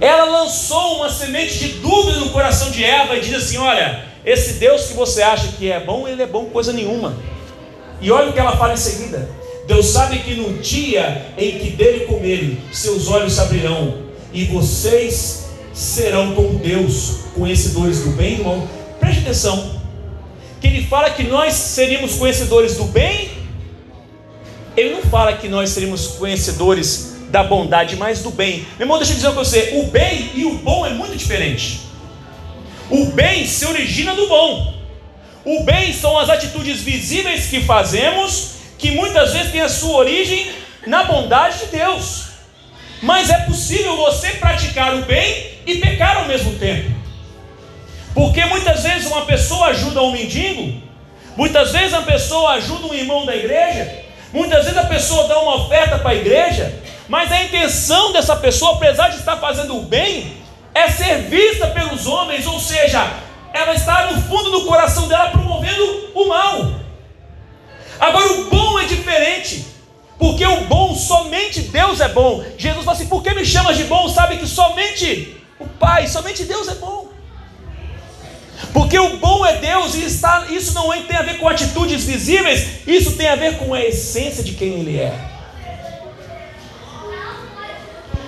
Ela 0.00 0.24
lançou 0.24 0.96
uma 0.96 1.10
semente 1.10 1.58
de 1.58 1.68
dúvida 1.80 2.20
no 2.20 2.30
coração 2.30 2.70
de 2.70 2.84
Eva 2.84 3.16
e 3.16 3.20
diz 3.20 3.34
assim: 3.34 3.56
Olha, 3.56 4.04
esse 4.24 4.54
Deus 4.54 4.86
que 4.86 4.94
você 4.94 5.22
acha 5.22 5.48
que 5.52 5.70
é 5.70 5.80
bom, 5.80 6.06
ele 6.06 6.22
é 6.22 6.26
bom 6.26 6.46
coisa 6.46 6.72
nenhuma. 6.72 7.16
E 8.00 8.10
olha 8.10 8.28
o 8.28 8.32
que 8.32 8.38
ela 8.38 8.56
fala 8.56 8.74
em 8.74 8.78
seguida: 8.78 9.28
Deus 9.66 9.86
sabe 9.86 10.18
que 10.18 10.34
no 10.34 10.58
dia 10.58 11.26
em 11.38 11.58
que 11.58 11.70
dele 11.70 12.06
comerem, 12.06 12.58
seus 12.72 13.08
olhos 13.08 13.32
se 13.32 13.40
abrirão, 13.40 14.02
e 14.32 14.44
vocês 14.44 15.46
serão 15.72 16.34
como 16.34 16.58
Deus, 16.58 17.20
conhecedores 17.34 18.00
do 18.00 18.10
bem 18.10 18.34
e 18.34 18.36
do 18.36 18.44
mal. 18.44 18.68
Preste 19.00 19.20
atenção, 19.20 19.80
que 20.60 20.66
ele 20.66 20.86
fala 20.86 21.10
que 21.10 21.22
nós 21.22 21.54
seríamos 21.54 22.16
conhecedores 22.16 22.76
do 22.76 22.84
bem, 22.84 23.30
ele 24.76 24.90
não 24.90 25.02
fala 25.02 25.32
que 25.32 25.48
nós 25.48 25.70
seríamos 25.70 26.06
conhecedores 26.08 27.15
da 27.36 27.42
bondade, 27.42 27.96
mas 27.96 28.22
do 28.22 28.30
bem. 28.30 28.66
Meu 28.78 28.86
irmão, 28.86 28.96
deixa 28.96 29.12
eu 29.12 29.16
dizer 29.16 29.28
para 29.28 29.44
você: 29.44 29.72
o 29.74 29.90
bem 29.90 30.30
e 30.34 30.46
o 30.46 30.54
bom 30.54 30.86
é 30.86 30.90
muito 30.90 31.14
diferente. 31.14 31.80
O 32.88 33.06
bem 33.12 33.46
se 33.46 33.66
origina 33.66 34.14
do 34.14 34.26
bom. 34.26 34.74
O 35.44 35.62
bem 35.64 35.92
são 35.92 36.18
as 36.18 36.30
atitudes 36.30 36.80
visíveis 36.80 37.46
que 37.46 37.60
fazemos, 37.60 38.52
que 38.78 38.90
muitas 38.92 39.34
vezes 39.34 39.52
têm 39.52 39.60
a 39.60 39.68
sua 39.68 39.98
origem 39.98 40.50
na 40.86 41.04
bondade 41.04 41.58
de 41.58 41.66
Deus. 41.76 42.28
Mas 43.02 43.28
é 43.28 43.40
possível 43.40 43.96
você 43.96 44.30
praticar 44.30 44.94
o 44.94 45.02
bem 45.02 45.58
e 45.66 45.74
pecar 45.76 46.16
ao 46.16 46.24
mesmo 46.24 46.58
tempo. 46.58 46.90
Porque 48.14 48.42
muitas 48.46 48.82
vezes 48.82 49.06
uma 49.08 49.26
pessoa 49.26 49.66
ajuda 49.66 50.02
um 50.02 50.10
mendigo, 50.10 50.80
muitas 51.36 51.70
vezes 51.72 51.92
uma 51.92 52.02
pessoa 52.02 52.52
ajuda 52.52 52.86
um 52.86 52.94
irmão 52.94 53.26
da 53.26 53.36
igreja, 53.36 54.04
muitas 54.32 54.64
vezes 54.64 54.78
a 54.78 54.86
pessoa 54.86 55.28
dá 55.28 55.38
uma 55.38 55.56
oferta 55.56 55.98
para 55.98 56.12
a 56.12 56.14
igreja, 56.14 56.85
mas 57.08 57.30
a 57.30 57.42
intenção 57.42 58.12
dessa 58.12 58.36
pessoa, 58.36 58.74
apesar 58.74 59.08
de 59.08 59.16
estar 59.16 59.36
fazendo 59.36 59.76
o 59.76 59.82
bem, 59.82 60.36
é 60.74 60.88
ser 60.90 61.22
vista 61.22 61.68
pelos 61.68 62.06
homens, 62.06 62.46
ou 62.46 62.60
seja, 62.60 63.10
ela 63.52 63.74
está 63.74 64.10
no 64.10 64.20
fundo 64.22 64.50
do 64.50 64.66
coração 64.66 65.08
dela 65.08 65.30
promovendo 65.30 66.10
o 66.14 66.28
mal. 66.28 66.74
Agora, 67.98 68.32
o 68.32 68.50
bom 68.50 68.78
é 68.78 68.84
diferente, 68.84 69.64
porque 70.18 70.44
o 70.44 70.62
bom, 70.62 70.94
somente 70.94 71.62
Deus 71.62 72.00
é 72.00 72.08
bom. 72.08 72.44
Jesus 72.58 72.84
fala 72.84 72.96
assim: 72.96 73.06
por 73.06 73.22
que 73.22 73.32
me 73.32 73.44
chamas 73.44 73.76
de 73.76 73.84
bom? 73.84 74.08
Sabe 74.08 74.36
que 74.36 74.46
somente 74.46 75.36
o 75.58 75.66
Pai, 75.66 76.06
somente 76.06 76.44
Deus 76.44 76.68
é 76.68 76.74
bom. 76.74 77.06
Porque 78.72 78.98
o 78.98 79.16
bom 79.16 79.44
é 79.44 79.56
Deus 79.56 79.94
e 79.94 80.04
está, 80.04 80.46
isso 80.50 80.74
não 80.74 80.90
tem 81.02 81.16
a 81.16 81.22
ver 81.22 81.38
com 81.38 81.48
atitudes 81.48 82.04
visíveis, 82.04 82.86
isso 82.86 83.16
tem 83.16 83.28
a 83.28 83.36
ver 83.36 83.58
com 83.58 83.72
a 83.72 83.82
essência 83.82 84.42
de 84.42 84.52
quem 84.52 84.80
Ele 84.80 84.98
é. 84.98 85.35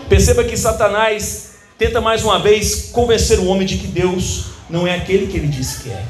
Perceba 0.08 0.42
que 0.42 0.56
Satanás 0.56 1.50
tenta 1.76 2.00
mais 2.00 2.24
uma 2.24 2.38
vez 2.38 2.90
convencer 2.92 3.38
o 3.38 3.46
homem 3.46 3.66
de 3.66 3.76
que 3.76 3.86
Deus 3.86 4.46
não 4.70 4.86
é 4.86 4.94
aquele 4.94 5.26
que 5.26 5.36
ele 5.36 5.48
disse 5.48 5.82
que 5.82 5.90
é. 5.90 6.02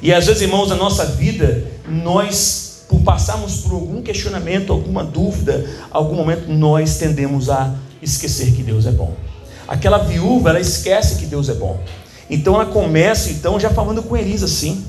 E 0.00 0.14
às 0.14 0.26
vezes, 0.26 0.42
irmãos, 0.42 0.68
na 0.68 0.76
nossa 0.76 1.04
vida, 1.04 1.66
nós, 1.88 2.84
por 2.88 3.00
passarmos 3.00 3.58
por 3.58 3.72
algum 3.72 4.00
questionamento, 4.00 4.72
alguma 4.72 5.02
dúvida, 5.02 5.68
algum 5.90 6.14
momento, 6.14 6.50
nós 6.52 6.98
tendemos 6.98 7.50
a 7.50 7.74
esquecer 8.00 8.52
que 8.52 8.62
Deus 8.62 8.86
é 8.86 8.92
bom. 8.92 9.14
Aquela 9.66 9.98
viúva, 9.98 10.50
ela 10.50 10.60
esquece 10.60 11.16
que 11.16 11.26
Deus 11.26 11.48
é 11.48 11.54
bom. 11.54 11.80
Então 12.30 12.54
ela 12.54 12.66
começa, 12.66 13.30
então, 13.30 13.58
já 13.58 13.70
falando 13.70 14.04
com 14.04 14.16
Elias 14.16 14.42
assim: 14.42 14.84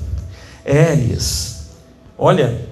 É, 0.64 0.92
Elias, 0.92 1.66
olha, 2.16 2.68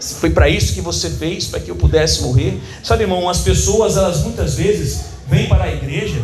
foi 0.00 0.30
para 0.30 0.48
isso 0.48 0.74
que 0.74 0.80
você 0.80 1.10
fez, 1.10 1.46
para 1.46 1.60
que 1.60 1.70
eu 1.70 1.76
pudesse 1.76 2.22
morrer. 2.22 2.60
Sabe, 2.82 3.04
irmão, 3.04 3.28
as 3.28 3.40
pessoas, 3.40 3.96
elas 3.96 4.22
muitas 4.22 4.54
vezes 4.54 5.06
vêm 5.26 5.48
para 5.48 5.64
a 5.64 5.72
igreja 5.72 6.22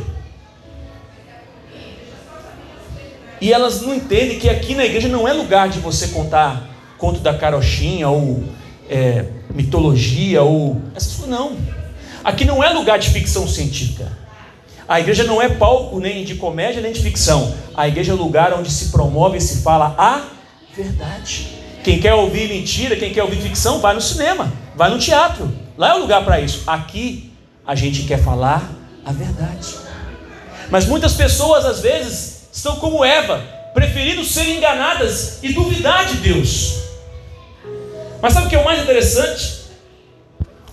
e 3.42 3.52
elas 3.52 3.80
não 3.80 3.92
entendem 3.92 4.38
que 4.38 4.48
aqui 4.48 4.72
na 4.72 4.84
igreja 4.84 5.08
não 5.08 5.26
é 5.26 5.32
lugar 5.32 5.68
de 5.68 5.80
você 5.80 6.06
contar 6.08 6.70
conto 6.96 7.18
da 7.18 7.34
carochinha 7.34 8.08
ou 8.08 8.44
é, 8.88 9.24
mitologia 9.52 10.42
ou 10.42 10.80
essas 10.94 11.14
coisas, 11.14 11.28
não. 11.28 11.56
Aqui 12.22 12.44
não 12.44 12.62
é 12.62 12.68
lugar 12.70 13.00
de 13.00 13.10
ficção 13.10 13.48
científica. 13.48 14.16
A 14.86 15.00
igreja 15.00 15.24
não 15.24 15.42
é 15.42 15.48
palco 15.48 15.98
nem 15.98 16.24
de 16.24 16.36
comédia 16.36 16.80
nem 16.80 16.92
de 16.92 17.00
ficção. 17.00 17.52
A 17.74 17.88
igreja 17.88 18.12
é 18.12 18.14
lugar 18.14 18.52
onde 18.52 18.70
se 18.70 18.90
promove 18.90 19.38
e 19.38 19.40
se 19.40 19.62
fala 19.62 19.92
a 19.98 20.22
verdade. 20.76 21.61
Quem 21.82 21.98
quer 21.98 22.14
ouvir 22.14 22.48
mentira, 22.48 22.96
quem 22.96 23.12
quer 23.12 23.22
ouvir 23.22 23.40
ficção, 23.40 23.80
vai 23.80 23.94
no 23.94 24.00
cinema, 24.00 24.52
vai 24.76 24.88
no 24.88 24.98
teatro. 24.98 25.52
Lá 25.76 25.90
é 25.90 25.94
o 25.94 25.98
lugar 25.98 26.24
para 26.24 26.40
isso. 26.40 26.62
Aqui 26.66 27.32
a 27.66 27.74
gente 27.74 28.04
quer 28.04 28.22
falar 28.22 28.70
a 29.04 29.12
verdade. 29.12 29.74
Mas 30.70 30.86
muitas 30.86 31.14
pessoas 31.14 31.64
às 31.64 31.80
vezes 31.80 32.48
estão 32.52 32.76
como 32.76 33.04
Eva, 33.04 33.38
preferindo 33.74 34.24
ser 34.24 34.48
enganadas 34.48 35.38
e 35.42 35.52
duvidar 35.52 36.06
de 36.06 36.14
Deus. 36.18 36.78
Mas 38.20 38.32
sabe 38.32 38.46
o 38.46 38.48
que 38.48 38.54
é 38.54 38.60
o 38.60 38.64
mais 38.64 38.80
interessante? 38.80 39.62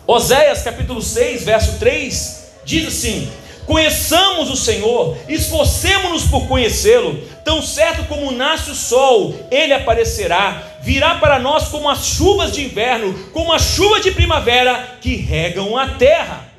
Oséias 0.05 0.61
capítulo 0.61 1.01
6, 1.01 1.43
verso 1.43 1.79
3, 1.79 2.51
diz 2.63 2.87
assim: 2.87 3.31
Conheçamos 3.69 4.49
o 4.49 4.55
Senhor, 4.55 5.15
esforcemos-nos 5.27 6.23
por 6.23 6.47
conhecê-lo. 6.47 7.15
Tão 7.45 7.61
certo 7.61 8.03
como 8.05 8.31
nasce 8.31 8.71
o 8.71 8.75
sol, 8.75 9.35
ele 9.51 9.71
aparecerá, 9.73 10.63
virá 10.81 11.19
para 11.19 11.37
nós 11.37 11.67
como 11.67 11.87
as 11.87 12.03
chuvas 12.03 12.51
de 12.51 12.63
inverno, 12.63 13.13
como 13.31 13.53
a 13.53 13.59
chuva 13.59 13.99
de 13.99 14.09
primavera 14.09 14.97
que 14.99 15.15
regam 15.17 15.77
a 15.77 15.87
terra. 15.89 16.49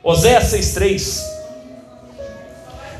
Oséias 0.00 0.44
6,3. 0.44 1.24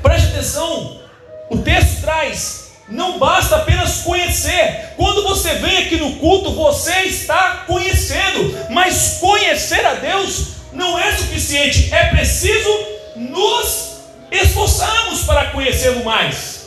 Preste 0.03 0.27
atenção, 0.31 1.01
o 1.49 1.59
texto 1.59 2.01
traz 2.01 2.63
não 2.89 3.21
basta 3.21 3.57
apenas 3.57 4.03
conhecer. 4.03 4.95
Quando 4.97 5.23
você 5.23 5.55
vem 5.55 5.79
aqui 5.79 5.97
no 5.97 6.17
culto, 6.17 6.51
você 6.51 7.03
está 7.03 7.63
conhecendo. 7.69 8.69
Mas 8.69 9.19
conhecer 9.21 9.87
a 9.87 9.95
Deus 9.95 10.49
não 10.73 10.99
é 10.99 11.17
suficiente. 11.17 11.89
É 11.95 12.07
preciso 12.07 12.92
nos 13.31 13.93
esforçamos 14.31 15.23
para 15.25 15.51
conhecê-lo 15.51 16.05
mais. 16.05 16.63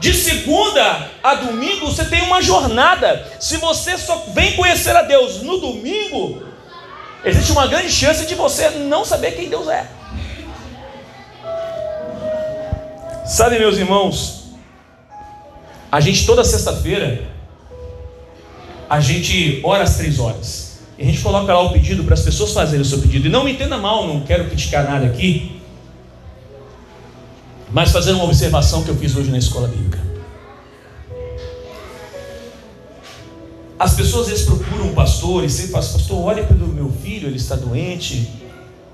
De 0.00 0.14
segunda 0.14 1.10
a 1.22 1.34
domingo 1.34 1.86
você 1.86 2.04
tem 2.04 2.22
uma 2.22 2.40
jornada. 2.40 3.26
Se 3.40 3.56
você 3.56 3.98
só 3.98 4.26
vem 4.32 4.54
conhecer 4.54 4.94
a 4.96 5.02
Deus 5.02 5.42
no 5.42 5.58
domingo, 5.58 6.42
existe 7.24 7.50
uma 7.52 7.66
grande 7.66 7.90
chance 7.90 8.24
de 8.26 8.34
você 8.34 8.70
não 8.70 9.04
saber 9.04 9.32
quem 9.32 9.48
Deus 9.48 9.68
é. 9.68 9.86
Sabe, 13.26 13.58
meus 13.58 13.76
irmãos, 13.76 14.44
a 15.92 16.00
gente 16.00 16.24
toda 16.24 16.44
sexta-feira, 16.44 17.26
a 18.88 19.00
gente 19.00 19.60
ora 19.64 19.82
às 19.82 19.96
três 19.96 20.18
horas. 20.18 20.67
E 20.98 21.02
a 21.02 21.04
gente 21.06 21.22
coloca 21.22 21.54
lá 21.54 21.60
o 21.62 21.72
pedido 21.72 22.02
para 22.02 22.14
as 22.14 22.22
pessoas 22.22 22.52
fazerem 22.52 22.82
o 22.82 22.84
seu 22.84 22.98
pedido. 22.98 23.28
E 23.28 23.30
não 23.30 23.44
me 23.44 23.52
entenda 23.52 23.78
mal, 23.78 24.06
não 24.06 24.22
quero 24.22 24.46
criticar 24.46 24.84
nada 24.84 25.06
aqui. 25.06 25.62
Mas 27.70 27.92
fazendo 27.92 28.16
uma 28.16 28.24
observação 28.24 28.82
que 28.82 28.88
eu 28.88 28.96
fiz 28.96 29.14
hoje 29.14 29.30
na 29.30 29.38
escola 29.38 29.68
bíblica. 29.68 30.00
As 33.78 33.94
pessoas 33.94 34.22
às 34.22 34.32
vezes 34.32 34.44
procuram 34.44 34.86
um 34.86 34.94
pastor 34.94 35.44
e 35.44 35.50
sempre 35.50 35.70
falam, 35.70 35.92
pastor, 35.92 36.24
ore 36.26 36.42
pelo 36.42 36.66
meu 36.66 36.90
filho, 36.90 37.28
ele 37.28 37.36
está 37.36 37.54
doente. 37.54 38.28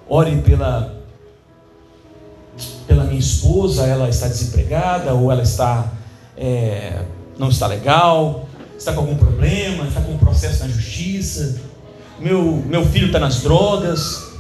Ore 0.07 0.37
pela, 0.43 1.03
pela 2.87 3.05
minha 3.05 3.19
esposa, 3.19 3.87
ela 3.87 4.11
está 4.11 4.29
desempregada 4.29 5.15
ou 5.15 5.33
ela 5.33 5.43
está 5.43 5.91
é, 6.37 7.03
não 7.39 7.49
está 7.49 7.67
legal. 7.67 8.47
está 8.77 8.93
com 8.93 9.01
algum 9.01 9.17
problema, 9.17 9.87
está 9.87 10.03
com 10.03 10.13
um 10.13 10.19
processo 10.19 10.63
na 10.63 10.69
justiça, 10.69 11.61
meu, 12.25 12.63
meu 12.67 12.87
filho 12.87 13.09
está 13.09 13.21
nas 13.21 13.43
drogas. 13.43 14.33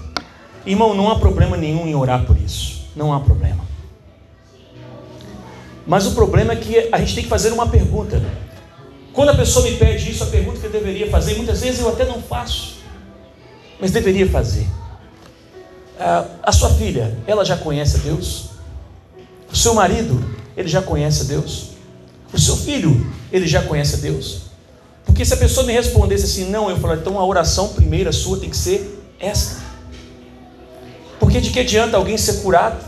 Irmão, 0.64 0.94
não 0.94 1.10
há 1.10 1.18
problema 1.18 1.54
nenhum 1.54 1.86
em 1.86 1.94
orar 1.94 2.24
por 2.24 2.36
isso. 2.38 2.86
Não 2.96 3.12
há 3.12 3.20
problema. 3.20 3.62
Mas 5.86 6.06
o 6.06 6.12
problema 6.12 6.54
é 6.54 6.56
que 6.56 6.88
a 6.90 6.98
gente 6.98 7.14
tem 7.14 7.24
que 7.24 7.28
fazer 7.28 7.52
uma 7.52 7.68
pergunta. 7.68 8.22
Quando 9.12 9.28
a 9.28 9.34
pessoa 9.34 9.68
me 9.68 9.76
pede 9.76 10.10
isso, 10.10 10.24
a 10.24 10.26
pergunta 10.26 10.58
que 10.58 10.66
eu 10.66 10.70
deveria 10.70 11.10
fazer, 11.10 11.34
muitas 11.34 11.60
vezes 11.60 11.80
eu 11.80 11.88
até 11.90 12.06
não 12.06 12.22
faço, 12.22 12.78
mas 13.78 13.90
deveria 13.90 14.28
fazer. 14.28 14.66
Ah, 16.00 16.24
a 16.42 16.52
sua 16.52 16.70
filha, 16.70 17.16
ela 17.26 17.44
já 17.44 17.56
conhece 17.56 17.98
a 17.98 18.00
Deus? 18.00 18.46
O 19.52 19.56
seu 19.56 19.74
marido, 19.74 20.24
ele 20.56 20.68
já 20.68 20.80
conhece 20.80 21.20
a 21.20 21.24
Deus? 21.24 21.72
O 22.32 22.40
seu 22.40 22.56
filho, 22.56 23.06
ele 23.30 23.46
já 23.46 23.62
conhece 23.62 23.96
a 23.96 23.98
Deus? 23.98 24.53
Porque 25.14 25.24
se 25.24 25.32
a 25.32 25.36
pessoa 25.36 25.64
me 25.64 25.72
respondesse 25.72 26.24
assim, 26.24 26.50
não, 26.50 26.68
eu 26.68 26.76
falo, 26.76 26.94
então 26.94 27.20
a 27.20 27.24
oração 27.24 27.68
primeira 27.68 28.10
sua 28.10 28.36
tem 28.36 28.50
que 28.50 28.56
ser 28.56 29.00
esta. 29.20 29.62
Porque 31.20 31.40
de 31.40 31.50
que 31.50 31.60
adianta 31.60 31.96
alguém 31.96 32.18
ser 32.18 32.42
curado 32.42 32.84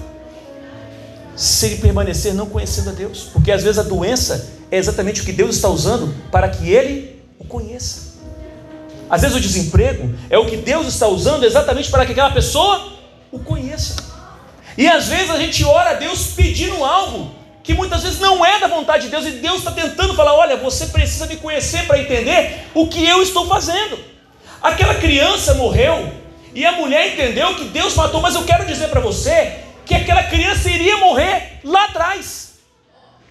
se 1.37 1.67
ele 1.67 1.77
permanecer 1.77 2.35
não 2.35 2.47
conhecendo 2.47 2.91
a 2.91 2.93
Deus? 2.93 3.29
Porque 3.33 3.53
às 3.53 3.63
vezes 3.63 3.79
a 3.79 3.85
doença 3.85 4.55
é 4.73 4.77
exatamente 4.77 5.21
o 5.21 5.25
que 5.25 5.31
Deus 5.31 5.55
está 5.55 5.69
usando 5.69 6.13
para 6.29 6.49
que 6.49 6.69
ele 6.69 7.23
o 7.39 7.45
conheça. 7.45 8.17
Às 9.09 9.21
vezes 9.23 9.37
o 9.37 9.41
desemprego 9.41 10.13
é 10.29 10.37
o 10.37 10.47
que 10.47 10.57
Deus 10.57 10.89
está 10.89 11.07
usando 11.07 11.45
exatamente 11.45 11.89
para 11.93 12.05
que 12.05 12.11
aquela 12.11 12.33
pessoa 12.33 12.93
o 13.31 13.39
conheça. 13.39 13.95
E 14.77 14.89
às 14.89 15.07
vezes 15.07 15.31
a 15.31 15.39
gente 15.39 15.63
ora 15.65 15.91
a 15.91 15.95
Deus 15.95 16.33
pedindo 16.35 16.85
algo 16.85 17.31
que 17.67 17.75
muitas 17.75 18.05
vezes 18.05 18.21
não 18.21 18.47
é 18.47 18.61
da 18.61 18.69
vontade 18.69 19.07
de 19.07 19.09
Deus, 19.09 19.27
e 19.27 19.33
Deus 19.33 19.59
está 19.59 19.73
tentando 19.73 20.15
falar: 20.15 20.33
olha, 20.35 20.57
você 20.57 20.87
precisa 20.87 21.27
me 21.27 21.37
conhecer 21.37 21.85
para 21.85 21.99
entender 21.99 22.61
o 22.73 22.87
que 22.87 23.05
eu 23.05 23.21
estou 23.21 23.49
fazendo. 23.49 23.99
Aquela 24.63 24.95
criança 24.95 25.55
morreu, 25.55 26.13
e 26.55 26.65
a 26.65 26.73
mulher 26.73 27.13
entendeu 27.13 27.57
que 27.57 27.65
Deus 27.65 27.97
matou, 27.97 28.21
mas 28.21 28.37
eu 28.37 28.45
quero 28.45 28.65
dizer 28.65 28.89
para 28.89 29.01
você 29.01 29.59
que 29.85 29.97
aquela 29.97 30.23
criança 30.23 30.71
iria 30.71 30.97
morrer 30.99 31.59
lá 31.65 31.87
atrás. 31.87 32.61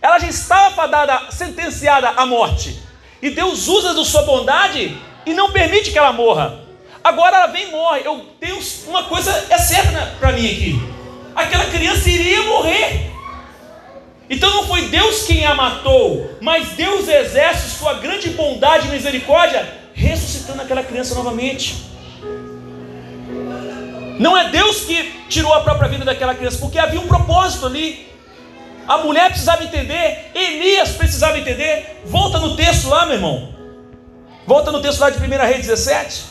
Ela 0.01 0.19
já 0.19 0.27
estava 0.27 0.75
fadada, 0.75 1.31
sentenciada 1.31 2.09
à 2.09 2.25
morte. 2.25 2.77
E 3.21 3.29
Deus 3.29 3.69
usa 3.69 3.93
da 3.93 4.03
sua 4.03 4.23
bondade 4.23 4.97
e 5.25 5.33
não 5.33 5.51
permite 5.51 5.91
que 5.91 5.97
ela 5.97 6.11
morra. 6.11 6.59
Agora 7.01 7.37
ela 7.37 7.47
vem 7.47 7.69
e 7.69 7.71
morre. 7.71 8.01
Eu 8.03 8.25
tenho 8.39 8.59
uma 8.87 9.05
coisa 9.05 9.31
é 9.49 9.57
certa 9.57 10.13
para 10.19 10.33
mim 10.33 10.45
aqui. 10.45 10.79
Aquela 11.33 11.65
criança 11.65 12.09
iria 12.09 12.43
morrer. 12.43 13.14
Então 14.29 14.49
não 14.49 14.67
foi 14.67 14.87
Deus 14.87 15.23
quem 15.23 15.45
a 15.45 15.53
matou, 15.53 16.37
mas 16.41 16.69
Deus 16.69 17.07
exerce 17.07 17.77
sua 17.77 17.95
grande 17.95 18.29
bondade 18.29 18.87
e 18.87 18.91
misericórdia, 18.91 19.67
ressuscitando 19.93 20.61
aquela 20.61 20.83
criança 20.83 21.13
novamente. 21.13 21.75
Não 24.19 24.35
é 24.35 24.49
Deus 24.49 24.81
que 24.81 25.03
tirou 25.29 25.53
a 25.53 25.61
própria 25.61 25.89
vida 25.89 26.05
daquela 26.05 26.33
criança, 26.33 26.57
porque 26.59 26.79
havia 26.79 26.99
um 26.99 27.07
propósito 27.07 27.67
ali. 27.67 28.07
A 28.87 28.99
mulher 28.99 29.29
precisava 29.29 29.63
entender, 29.63 30.31
Elias 30.33 30.91
precisava 30.91 31.37
entender. 31.37 32.01
Volta 32.05 32.39
no 32.39 32.55
texto 32.55 32.87
lá, 32.87 33.05
meu 33.05 33.15
irmão. 33.15 33.53
Volta 34.47 34.71
no 34.71 34.81
texto 34.81 34.99
lá 34.99 35.09
de 35.09 35.17
1 35.17 35.21
Reis 35.45 35.67
17. 35.67 36.25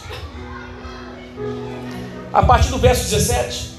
A 2.32 2.42
partir 2.42 2.70
do 2.70 2.78
verso 2.78 3.04
17. 3.04 3.74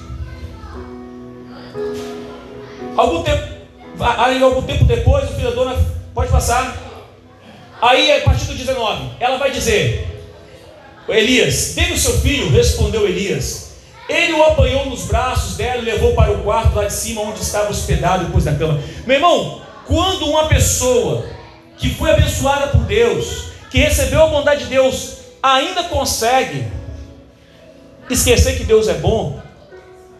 Algum 2.95 3.23
tempo, 3.23 3.54
aí 3.99 4.41
algum 4.41 4.61
tempo 4.61 4.83
depois, 4.83 5.29
o 5.29 5.33
filho 5.33 5.49
da 5.49 5.55
dona 5.55 5.75
pode 6.13 6.31
passar. 6.31 6.75
Aí, 7.81 8.11
a 8.11 8.21
partir 8.21 8.45
do 8.45 8.55
19, 8.55 9.11
ela 9.19 9.37
vai 9.37 9.51
dizer: 9.51 10.07
Elias, 11.07 11.73
dê 11.75 11.91
o 11.91 11.97
seu 11.97 12.19
filho, 12.19 12.49
respondeu 12.51 13.07
Elias. 13.07 13.65
Ele 14.07 14.33
o 14.33 14.43
apanhou 14.43 14.85
nos 14.85 15.05
braços 15.05 15.57
dela 15.57 15.81
e 15.81 15.85
levou 15.85 16.13
para 16.13 16.31
o 16.31 16.43
quarto 16.43 16.75
lá 16.75 16.85
de 16.85 16.93
cima, 16.93 17.21
onde 17.21 17.41
estava 17.41 17.69
hospedado 17.69 18.25
depois 18.25 18.43
da 18.43 18.53
cama. 18.53 18.79
Meu 19.05 19.15
irmão, 19.15 19.61
quando 19.87 20.25
uma 20.25 20.47
pessoa 20.47 21.25
que 21.77 21.89
foi 21.89 22.11
abençoada 22.11 22.67
por 22.67 22.81
Deus, 22.81 23.49
que 23.69 23.79
recebeu 23.79 24.23
a 24.23 24.27
bondade 24.27 24.65
de 24.65 24.69
Deus, 24.69 25.17
ainda 25.41 25.83
consegue 25.85 26.65
esquecer 28.09 28.57
que 28.57 28.63
Deus 28.63 28.87
é 28.87 28.93
bom, 28.93 29.39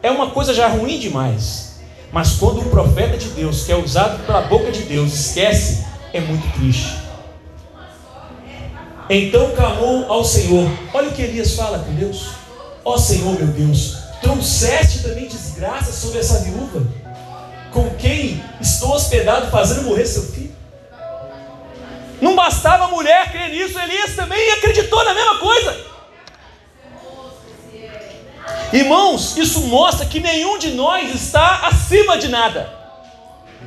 é 0.02 0.10
uma 0.10 0.32
coisa 0.32 0.54
já 0.54 0.68
ruim 0.68 1.00
demais. 1.00 1.75
Mas 2.12 2.34
quando 2.34 2.62
o 2.62 2.70
profeta 2.70 3.18
de 3.18 3.30
Deus, 3.30 3.64
que 3.64 3.72
é 3.72 3.76
usado 3.76 4.26
pela 4.26 4.42
boca 4.42 4.72
de 4.72 4.84
Deus, 4.84 5.14
esquece, 5.14 5.86
é 6.14 6.22
muito 6.22 6.48
triste. 6.54 7.06
Então 9.10 9.52
clamou 9.56 10.12
ao 10.12 10.24
Senhor. 10.24 10.70
Olha 10.94 11.10
o 11.10 11.14
que 11.14 11.22
Elias 11.22 11.56
fala 11.56 11.80
com 11.80 11.94
Deus. 11.94 12.30
Ó 12.84 12.94
oh, 12.94 12.98
Senhor 12.98 13.34
meu 13.34 13.48
Deus, 13.48 13.98
trouxeste 14.22 15.00
também 15.00 15.28
desgraça 15.28 15.92
sobre 15.92 16.20
essa 16.20 16.40
viúva, 16.40 16.86
com 17.72 17.90
quem 17.96 18.44
estou 18.62 18.94
hospedado, 18.94 19.50
fazendo 19.50 19.84
morrer 19.84 20.06
seu 20.06 20.24
filho. 20.24 20.56
Não 22.22 22.36
bastava 22.36 22.86
a 22.86 22.88
mulher 22.88 23.32
crer 23.32 23.50
nisso, 23.50 23.78
Elias 23.80 24.16
também 24.16 24.52
acreditou 24.54 25.04
na 25.04 25.14
mesma 25.14 25.38
coisa. 25.40 25.95
Irmãos, 28.72 29.38
isso 29.38 29.62
mostra 29.68 30.06
que 30.06 30.20
nenhum 30.20 30.58
de 30.58 30.72
nós 30.72 31.14
está 31.14 31.68
acima 31.68 32.18
de 32.18 32.28
nada. 32.28 32.70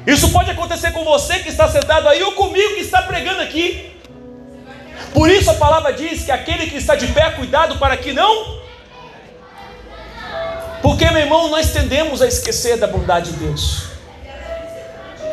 Isso 0.07 0.31
pode 0.31 0.51
acontecer 0.51 0.93
com 0.93 1.05
você 1.05 1.41
que 1.41 1.49
está 1.49 1.69
sentado 1.69 2.09
aí 2.09 2.23
ou 2.23 2.33
comigo 2.33 2.75
que 2.75 2.81
está 2.81 3.03
pregando 3.03 3.43
aqui. 3.43 3.97
Por 5.13 5.31
isso 5.31 5.51
a 5.51 5.55
palavra 5.55 5.93
diz 5.93 6.25
que 6.25 6.31
aquele 6.31 6.67
que 6.67 6.77
está 6.77 6.95
de 6.95 7.07
pé, 7.09 7.31
cuidado 7.31 7.79
para 7.79 7.97
que 7.97 8.13
não 8.13 8.59
porque, 10.83 11.11
meu 11.11 11.21
irmão, 11.21 11.49
nós 11.49 11.71
tendemos 11.71 12.23
a 12.23 12.27
esquecer 12.27 12.77
da 12.77 12.87
bondade 12.87 13.33
de 13.33 13.39
Deus. 13.39 13.89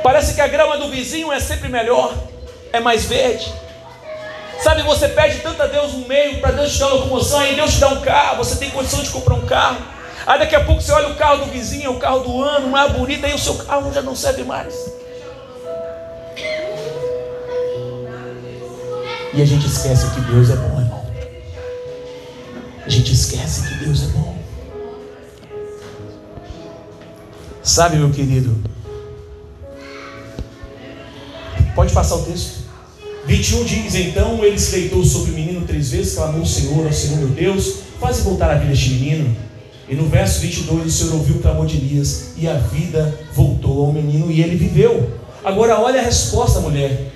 Parece 0.04 0.34
que 0.34 0.42
a 0.42 0.48
grama 0.48 0.78
do 0.78 0.90
vizinho 0.90 1.32
é 1.32 1.40
sempre 1.40 1.70
melhor, 1.70 2.14
é 2.74 2.80
mais 2.80 3.06
verde. 3.06 3.52
Sabe, 4.62 4.82
você 4.84 5.10
pede 5.10 5.40
tanto 5.40 5.62
a 5.62 5.68
Deus 5.68 5.94
um 5.94 6.08
meio 6.08 6.40
para 6.40 6.52
Deus 6.52 6.74
te 6.74 6.80
dar 6.80 6.88
uma 6.88 6.96
locomoção, 6.96 7.40
aí 7.40 7.56
Deus 7.56 7.74
te 7.74 7.80
dá 7.80 7.90
um 7.90 8.02
carro, 8.02 8.38
você 8.38 8.56
tem 8.56 8.72
condição 8.72 9.02
de 9.04 9.10
comprar 9.10 9.36
um 9.36 9.46
carro. 9.46 9.78
Aí 10.26 10.40
daqui 10.40 10.56
a 10.56 10.64
pouco 10.64 10.82
você 10.82 10.92
olha 10.92 11.10
o 11.10 11.16
carro 11.16 11.46
do 11.46 11.52
vizinho, 11.52 11.92
o 11.92 12.00
carro 12.00 12.20
do 12.20 12.42
ano, 12.42 12.68
mais 12.68 12.92
bonito, 12.92 13.26
aí 13.26 13.34
o 13.34 13.40
seu 13.40 13.56
carro 13.56 13.94
já 13.94 14.02
não 14.02 14.16
serve 14.16 14.44
mais. 14.44 14.74
E 19.34 19.42
a 19.42 19.46
gente 19.46 19.68
esquece 19.68 20.10
que 20.12 20.22
Deus 20.22 20.50
é 20.50 20.56
bom, 20.56 20.80
irmão. 20.80 21.06
A 22.86 22.90
gente 22.90 23.12
esquece 23.12 23.68
que 23.68 23.86
Deus 23.86 24.04
é 24.04 24.08
bom. 24.08 24.38
Sabe, 27.62 27.98
meu 27.98 28.12
querido? 28.12 28.56
Pode 31.76 31.94
passar 31.94 32.16
o 32.16 32.24
texto. 32.24 32.65
21 33.26 33.64
diz 33.64 33.96
então: 33.96 34.44
ele 34.44 34.60
se 34.60 34.72
deitou 34.72 35.04
sobre 35.04 35.32
o 35.32 35.34
menino 35.34 35.66
três 35.66 35.92
vezes, 35.92 36.16
clamou 36.16 36.46
Senhor, 36.46 36.86
ao 36.86 36.94
Senhor 36.94 37.18
meu 37.18 37.30
Deus, 37.30 37.78
faze 38.00 38.22
voltar 38.22 38.52
a 38.52 38.56
vida 38.56 38.74
este 38.74 38.92
menino. 38.92 39.36
E 39.88 39.96
no 39.96 40.08
verso 40.08 40.42
22 40.42 40.86
o 40.86 40.92
Senhor 40.92 41.14
ouviu 41.16 41.36
o 41.36 41.40
clamor 41.40 41.66
de 41.66 41.78
Elias, 41.78 42.34
e 42.38 42.48
a 42.48 42.54
vida 42.56 43.20
voltou 43.34 43.86
ao 43.86 43.94
menino, 43.94 44.32
e 44.32 44.42
ele 44.42 44.56
viveu. 44.56 45.12
Agora 45.44 45.80
olha 45.80 46.02
a 46.02 46.04
resposta, 46.04 46.60
mulher. 46.60 47.12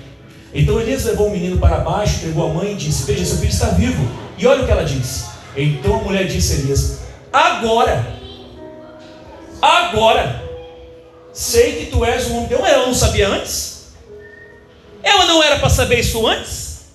Então 0.54 0.80
Elias 0.80 1.04
levou 1.04 1.28
o 1.28 1.30
menino 1.30 1.58
para 1.58 1.78
baixo, 1.78 2.16
entregou 2.16 2.50
a 2.50 2.54
mãe 2.54 2.72
e 2.72 2.76
disse: 2.76 3.04
Veja, 3.04 3.24
seu 3.24 3.38
filho 3.38 3.50
está 3.50 3.68
vivo. 3.70 4.08
E 4.38 4.46
olha 4.46 4.62
o 4.62 4.66
que 4.66 4.70
ela 4.70 4.84
disse. 4.84 5.24
Então 5.56 5.96
a 5.96 6.02
mulher 6.02 6.26
disse 6.26 6.54
a 6.54 6.56
Elias: 6.56 7.00
Agora 7.32 8.20
Agora, 9.60 10.42
sei 11.32 11.72
que 11.76 11.86
tu 11.90 12.04
és 12.04 12.30
um 12.30 12.38
homem. 12.38 12.48
Ela 12.52 12.86
não 12.86 12.94
sabia 12.94 13.28
antes? 13.28 13.79
Ela 15.02 15.26
não 15.26 15.42
era 15.42 15.58
para 15.58 15.68
saber 15.68 16.00
isso 16.00 16.26
antes? 16.26 16.90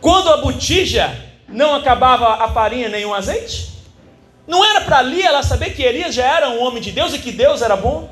Quando 0.00 0.28
a 0.28 0.38
botija 0.38 1.16
não 1.48 1.74
acabava 1.74 2.44
a 2.44 2.48
farinha 2.48 2.88
nem 2.88 3.04
o 3.04 3.14
azeite? 3.14 3.72
Não 4.46 4.64
era 4.64 4.82
para 4.82 4.98
ali 4.98 5.22
ela 5.22 5.42
saber 5.42 5.74
que 5.74 5.82
Elias 5.82 6.14
já 6.14 6.24
era 6.24 6.50
um 6.50 6.62
homem 6.62 6.82
de 6.82 6.92
Deus 6.92 7.14
e 7.14 7.18
que 7.18 7.32
Deus 7.32 7.62
era 7.62 7.76
bom? 7.76 8.10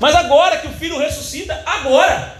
Mas 0.00 0.14
agora 0.14 0.58
que 0.58 0.66
o 0.66 0.72
filho 0.72 0.98
ressuscita, 0.98 1.62
agora. 1.64 2.36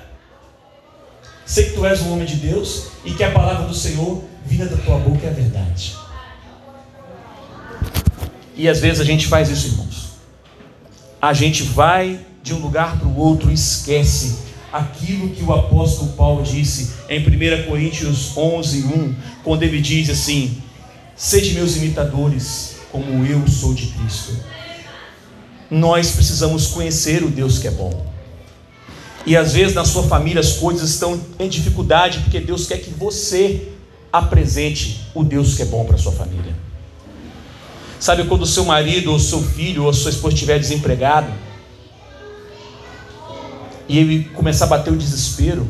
Sei 1.46 1.66
que 1.66 1.74
tu 1.74 1.87
és 1.87 2.00
um 2.02 2.12
homem 2.12 2.26
de 2.26 2.37
Deus 2.37 2.88
e 3.04 3.12
que 3.12 3.22
a 3.22 3.30
palavra 3.30 3.66
do 3.66 3.74
Senhor 3.74 4.24
vinda 4.44 4.66
da 4.66 4.83
tua 4.83 4.98
boca 4.98 5.26
é 5.26 5.30
a 5.30 5.33
verdade. 5.33 5.96
E 8.56 8.68
às 8.68 8.80
vezes 8.80 9.00
a 9.00 9.04
gente 9.04 9.26
faz 9.26 9.48
isso, 9.48 9.68
irmãos 9.68 10.11
a 11.20 11.33
gente 11.33 11.62
vai 11.62 12.18
de 12.42 12.54
um 12.54 12.59
lugar 12.59 12.98
para 12.98 13.06
o 13.06 13.16
outro 13.18 13.50
e 13.50 13.54
esquece 13.54 14.38
aquilo 14.72 15.30
que 15.30 15.42
o 15.42 15.52
apóstolo 15.52 16.12
Paulo 16.12 16.42
disse 16.42 16.92
em 17.09 17.20
1 17.20 17.66
Coríntios 17.66 18.37
11, 18.37 18.85
1, 18.85 19.14
quando 19.42 19.62
ele 19.62 19.80
diz 19.80 20.11
assim: 20.11 20.59
Sede 21.16 21.52
meus 21.52 21.76
imitadores, 21.76 22.76
como 22.90 23.24
eu 23.24 23.46
sou 23.48 23.74
de 23.74 23.87
Cristo. 23.87 24.37
Nós 25.70 26.12
precisamos 26.12 26.68
conhecer 26.68 27.22
o 27.22 27.28
Deus 27.28 27.59
que 27.59 27.68
é 27.68 27.70
bom. 27.70 28.06
E 29.26 29.37
às 29.37 29.52
vezes 29.52 29.74
na 29.74 29.85
sua 29.85 30.02
família 30.04 30.40
as 30.40 30.54
coisas 30.54 30.90
estão 30.90 31.20
em 31.38 31.48
dificuldade 31.48 32.20
porque 32.20 32.40
Deus 32.40 32.66
quer 32.66 32.78
que 32.78 32.90
você 32.90 33.68
apresente 34.12 35.02
o 35.14 35.22
Deus 35.22 35.54
que 35.54 35.62
é 35.62 35.66
bom 35.66 35.85
para 35.85 35.98
sua 35.98 36.12
família. 36.12 36.56
Sabe 38.00 38.24
quando 38.24 38.42
o 38.42 38.46
seu 38.46 38.64
marido, 38.64 39.12
ou 39.12 39.18
seu 39.18 39.42
filho, 39.42 39.85
ou 39.85 39.92
sua 39.92 40.11
esposa 40.11 40.35
estiver 40.35 40.59
desempregado 40.59 41.30
e 43.90 43.98
ele 43.98 44.24
começar 44.37 44.66
a 44.66 44.68
bater 44.68 44.92
o 44.92 44.96
desespero 44.96 45.68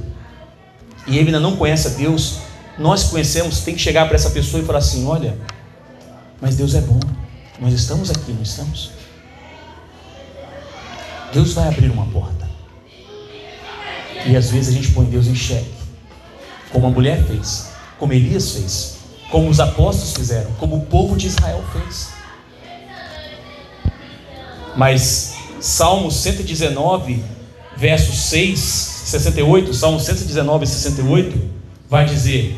e 1.06 1.16
ele 1.16 1.28
ainda 1.28 1.40
não 1.40 1.56
conhece 1.56 1.88
a 1.88 1.90
Deus, 1.92 2.40
nós 2.78 3.04
conhecemos 3.04 3.60
tem 3.60 3.74
que 3.74 3.80
chegar 3.80 4.06
para 4.06 4.14
essa 4.14 4.28
pessoa 4.28 4.62
e 4.62 4.66
falar 4.66 4.80
assim: 4.80 5.06
olha, 5.06 5.38
mas 6.38 6.54
Deus 6.54 6.74
é 6.74 6.82
bom, 6.82 7.00
nós 7.58 7.72
estamos 7.72 8.10
aqui, 8.10 8.30
não 8.32 8.42
estamos? 8.42 8.90
Deus 11.32 11.54
vai 11.54 11.68
abrir 11.68 11.90
uma 11.90 12.04
porta. 12.08 12.46
E 14.26 14.36
às 14.36 14.50
vezes 14.50 14.68
a 14.68 14.72
gente 14.76 14.92
põe 14.92 15.06
Deus 15.06 15.26
em 15.26 15.34
xeque, 15.34 15.72
como 16.70 16.88
a 16.88 16.90
mulher 16.90 17.24
fez, 17.24 17.70
como 17.98 18.12
Elias 18.12 18.52
fez, 18.52 18.96
como 19.30 19.48
os 19.48 19.60
apóstolos 19.60 20.12
fizeram, 20.12 20.52
como 20.58 20.76
o 20.76 20.84
povo 20.84 21.16
de 21.16 21.26
Israel 21.26 21.64
fez. 21.72 22.10
Mas 24.76 25.36
Salmo 25.58 26.10
119, 26.10 27.39
verso 27.76 28.12
6, 28.12 28.58
68, 28.58 29.74
Salmo 29.74 30.00
119, 30.00 30.66
68, 30.66 31.50
vai 31.88 32.04
dizer: 32.04 32.56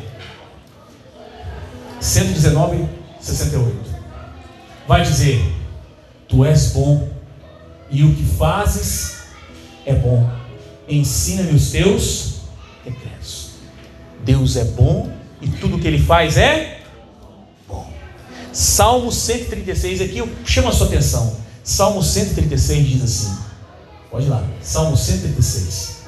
119, 2.00 2.88
68, 3.20 3.76
vai 4.86 5.02
dizer: 5.02 5.42
Tu 6.28 6.44
és 6.44 6.72
bom 6.72 7.08
e 7.90 8.02
o 8.04 8.14
que 8.14 8.24
fazes 8.24 9.22
é 9.86 9.94
bom. 9.94 10.28
Ensina-me 10.88 11.54
os 11.54 11.70
teus 11.70 12.40
decretos. 12.84 13.50
Deus 14.24 14.56
é 14.56 14.64
bom 14.64 15.12
e 15.40 15.48
tudo 15.48 15.78
que 15.78 15.86
ele 15.86 15.98
faz 15.98 16.36
é 16.36 16.80
bom. 17.68 17.90
Salmo 18.52 19.10
136, 19.10 20.00
aqui 20.00 20.18
eu 20.18 20.28
chamo 20.44 20.68
a 20.68 20.72
sua 20.72 20.86
atenção. 20.86 21.36
Salmo 21.62 22.02
136 22.02 22.88
diz 22.88 23.02
assim: 23.02 23.38
pode 24.12 24.26
ir 24.26 24.28
lá, 24.28 24.44
Salmo 24.60 24.94
136. 24.94 26.02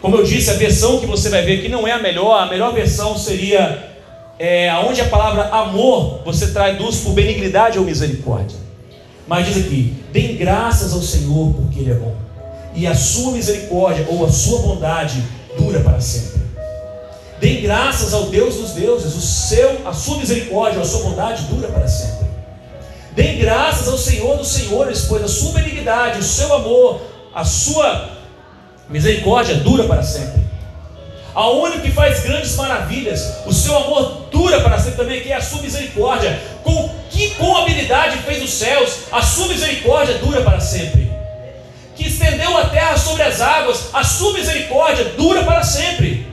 Como 0.00 0.16
eu 0.16 0.22
disse, 0.22 0.48
a 0.50 0.54
versão 0.54 1.00
que 1.00 1.06
você 1.06 1.28
vai 1.28 1.42
ver 1.42 1.58
aqui 1.58 1.68
não 1.68 1.86
é 1.86 1.90
a 1.90 1.98
melhor, 1.98 2.40
a 2.40 2.46
melhor 2.46 2.72
versão 2.72 3.18
seria 3.18 3.96
é, 4.38 4.72
onde 4.86 5.00
a 5.00 5.08
palavra 5.08 5.48
amor 5.48 6.22
você 6.24 6.46
traduz 6.52 7.00
por 7.00 7.12
benignidade 7.12 7.78
ou 7.78 7.84
misericórdia. 7.84 8.56
Mas 9.26 9.46
diz 9.46 9.66
aqui: 9.66 9.92
deem 10.12 10.36
graças 10.36 10.92
ao 10.92 11.02
Senhor 11.02 11.52
porque 11.54 11.80
Ele 11.80 11.90
é 11.90 11.94
bom, 11.94 12.14
e 12.74 12.86
a 12.86 12.94
sua 12.94 13.32
misericórdia 13.32 14.06
ou 14.08 14.24
a 14.24 14.30
sua 14.30 14.60
bondade 14.60 15.20
dura 15.58 15.80
para 15.80 16.00
sempre. 16.00 16.46
Deem 17.40 17.60
graças 17.62 18.14
ao 18.14 18.26
Deus 18.26 18.54
dos 18.54 18.70
deuses, 18.70 19.14
o 19.14 19.20
seu, 19.20 19.80
a 19.84 19.92
sua 19.92 20.18
misericórdia 20.18 20.80
a 20.80 20.84
sua 20.84 21.02
bondade 21.02 21.42
dura 21.44 21.68
para 21.68 21.88
sempre. 21.88 22.26
Deem 23.14 23.38
graças 23.38 23.88
ao 23.88 23.98
Senhor 23.98 24.36
dos 24.36 24.48
senhores, 24.48 25.06
pois 25.08 25.24
a 25.24 25.28
sua 25.28 25.52
benignidade, 25.52 26.18
o 26.18 26.22
seu 26.22 26.52
amor, 26.54 27.00
a 27.36 27.44
sua 27.44 28.08
misericórdia 28.88 29.56
dura 29.56 29.84
para 29.84 30.02
sempre. 30.02 30.40
Ao 31.34 31.60
único 31.60 31.82
que 31.82 31.90
faz 31.90 32.20
grandes 32.20 32.56
maravilhas, 32.56 33.42
o 33.44 33.52
seu 33.52 33.76
amor 33.76 34.28
dura 34.32 34.62
para 34.62 34.78
sempre 34.78 34.96
também, 34.96 35.20
que 35.20 35.30
é 35.30 35.36
a 35.36 35.42
sua 35.42 35.60
misericórdia. 35.60 36.40
Com 36.64 36.88
que 37.10 37.32
com 37.34 37.58
habilidade 37.58 38.16
fez 38.22 38.42
os 38.42 38.54
céus, 38.54 39.00
a 39.12 39.20
sua 39.20 39.48
misericórdia 39.48 40.16
dura 40.16 40.40
para 40.40 40.60
sempre. 40.60 41.12
Que 41.94 42.08
estendeu 42.08 42.56
a 42.56 42.70
terra 42.70 42.96
sobre 42.96 43.22
as 43.22 43.38
águas, 43.42 43.90
a 43.92 44.02
sua 44.02 44.32
misericórdia 44.32 45.04
dura 45.14 45.44
para 45.44 45.62
sempre. 45.62 46.26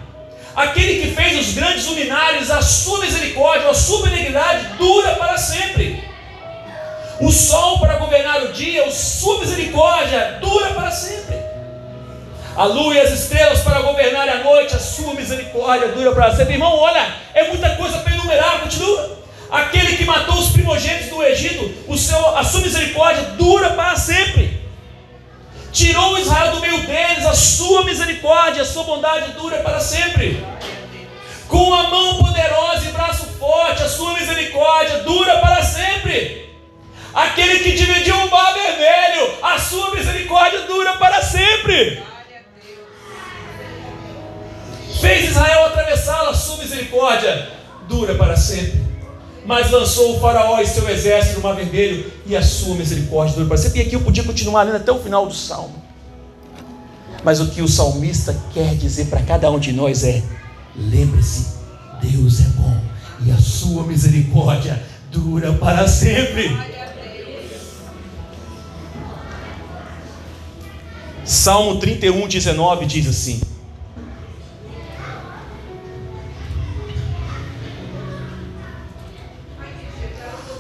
Aquele 0.56 1.02
que 1.02 1.14
fez 1.14 1.38
os 1.38 1.54
grandes 1.54 1.86
luminares, 1.86 2.50
a 2.50 2.62
sua 2.62 3.00
misericórdia, 3.00 3.70
a 3.70 3.74
sua 3.74 4.04
benignidade 4.04 4.78
dura 4.78 5.16
para 5.16 5.38
sempre. 5.38 6.13
O 7.20 7.32
sol 7.32 7.80
para 7.80 7.98
governar 7.98 8.44
o 8.44 8.54
dia, 8.54 8.86
a 8.86 8.92
sua 8.92 9.40
misericórdia 9.40 10.40
dura 10.42 10.74
para 10.74 10.92
sempre 10.92 11.44
a 12.56 12.66
lua 12.66 12.94
e 12.94 13.00
as 13.00 13.12
estrelas 13.12 13.62
para 13.62 13.82
governar 13.82 14.30
a 14.30 14.44
noite, 14.44 14.76
a 14.76 14.80
sua 14.80 15.14
misericórdia 15.14 15.88
dura 15.90 16.12
para 16.14 16.36
sempre. 16.36 16.54
Irmão, 16.54 16.76
olha, 16.78 17.14
é 17.34 17.48
muita 17.48 17.76
coisa 17.76 17.98
para 18.00 18.14
enumerar, 18.14 18.62
continua. 18.62 19.24
Aquele 19.50 19.98
que 19.98 20.06
matou 20.06 20.38
os 20.38 20.50
primogênitos 20.50 21.10
do 21.10 21.24
Egito, 21.24 21.72
o 21.88 21.98
seu, 21.98 22.36
a 22.36 22.44
sua 22.44 22.62
misericórdia 22.62 23.24
dura 23.38 23.72
para 23.72 23.96
sempre. 23.96 24.62
Tirou 25.72 26.18
Israel 26.20 26.52
do 26.52 26.60
meio 26.60 26.80
deles, 26.86 27.26
a 27.26 27.34
sua 27.34 27.84
misericórdia, 27.84 28.62
a 28.62 28.66
sua 28.66 28.84
bondade 28.84 29.32
dura 29.34 29.58
para 29.58 29.80
sempre. 29.80 30.44
Com 31.48 31.74
a 31.74 31.84
mão 31.84 32.18
poderosa 32.18 32.86
e 32.88 32.92
braço 32.92 33.26
forte, 33.40 33.82
a 33.82 33.90
sua 33.90 34.14
misericórdia 34.14 35.00
dura 35.00 35.40
para 35.40 35.64
sempre. 35.64 36.43
Aquele 37.14 37.60
que 37.60 37.74
dividiu 37.74 38.16
o 38.16 38.32
mar 38.32 38.54
vermelho, 38.54 39.34
a 39.42 39.60
sua 39.60 39.94
misericórdia 39.94 40.62
dura 40.62 40.98
para 40.98 41.22
sempre 41.22 42.04
fez 45.04 45.32
Israel 45.32 45.66
atravessá-la, 45.66 46.30
a 46.30 46.34
sua 46.34 46.58
misericórdia 46.58 47.50
dura 47.90 48.16
para 48.16 48.38
sempre. 48.38 48.82
Mas 49.46 49.70
lançou 49.70 50.16
o 50.16 50.20
faraó 50.22 50.62
e 50.62 50.66
seu 50.66 50.90
exército 50.90 51.42
no 51.42 51.44
mar 51.44 51.56
vermelho, 51.58 52.10
e 52.26 52.34
a 52.38 52.42
sua 52.42 52.76
misericórdia 52.76 53.36
dura 53.36 53.48
para 53.50 53.58
sempre. 53.58 53.80
E 53.80 53.82
aqui 53.84 53.96
eu 53.98 54.02
podia 54.02 54.24
continuar 54.24 54.64
lendo 54.64 54.78
até 54.78 54.94
o 54.94 55.04
final 55.04 55.28
do 55.28 55.34
salmo. 55.34 55.84
Mas 57.22 57.42
o 57.42 57.48
que 57.48 57.62
o 57.62 57.68
salmista 57.68 58.34
quer 58.54 58.76
dizer 58.76 59.08
para 59.08 59.22
cada 59.22 59.52
um 59.52 59.60
de 59.60 59.74
nós 59.74 60.06
é: 60.06 60.24
lembre-se, 60.74 61.58
Deus 62.02 62.40
é 62.40 62.50
bom 62.56 62.82
e 63.26 63.32
a 63.32 63.38
sua 63.38 63.84
misericórdia 63.84 64.82
dura 65.12 65.52
para 65.52 65.86
sempre. 65.86 66.73
Salmo 71.26 71.80
31, 71.80 72.28
19 72.28 72.86
diz 72.86 73.08
assim: 73.08 73.42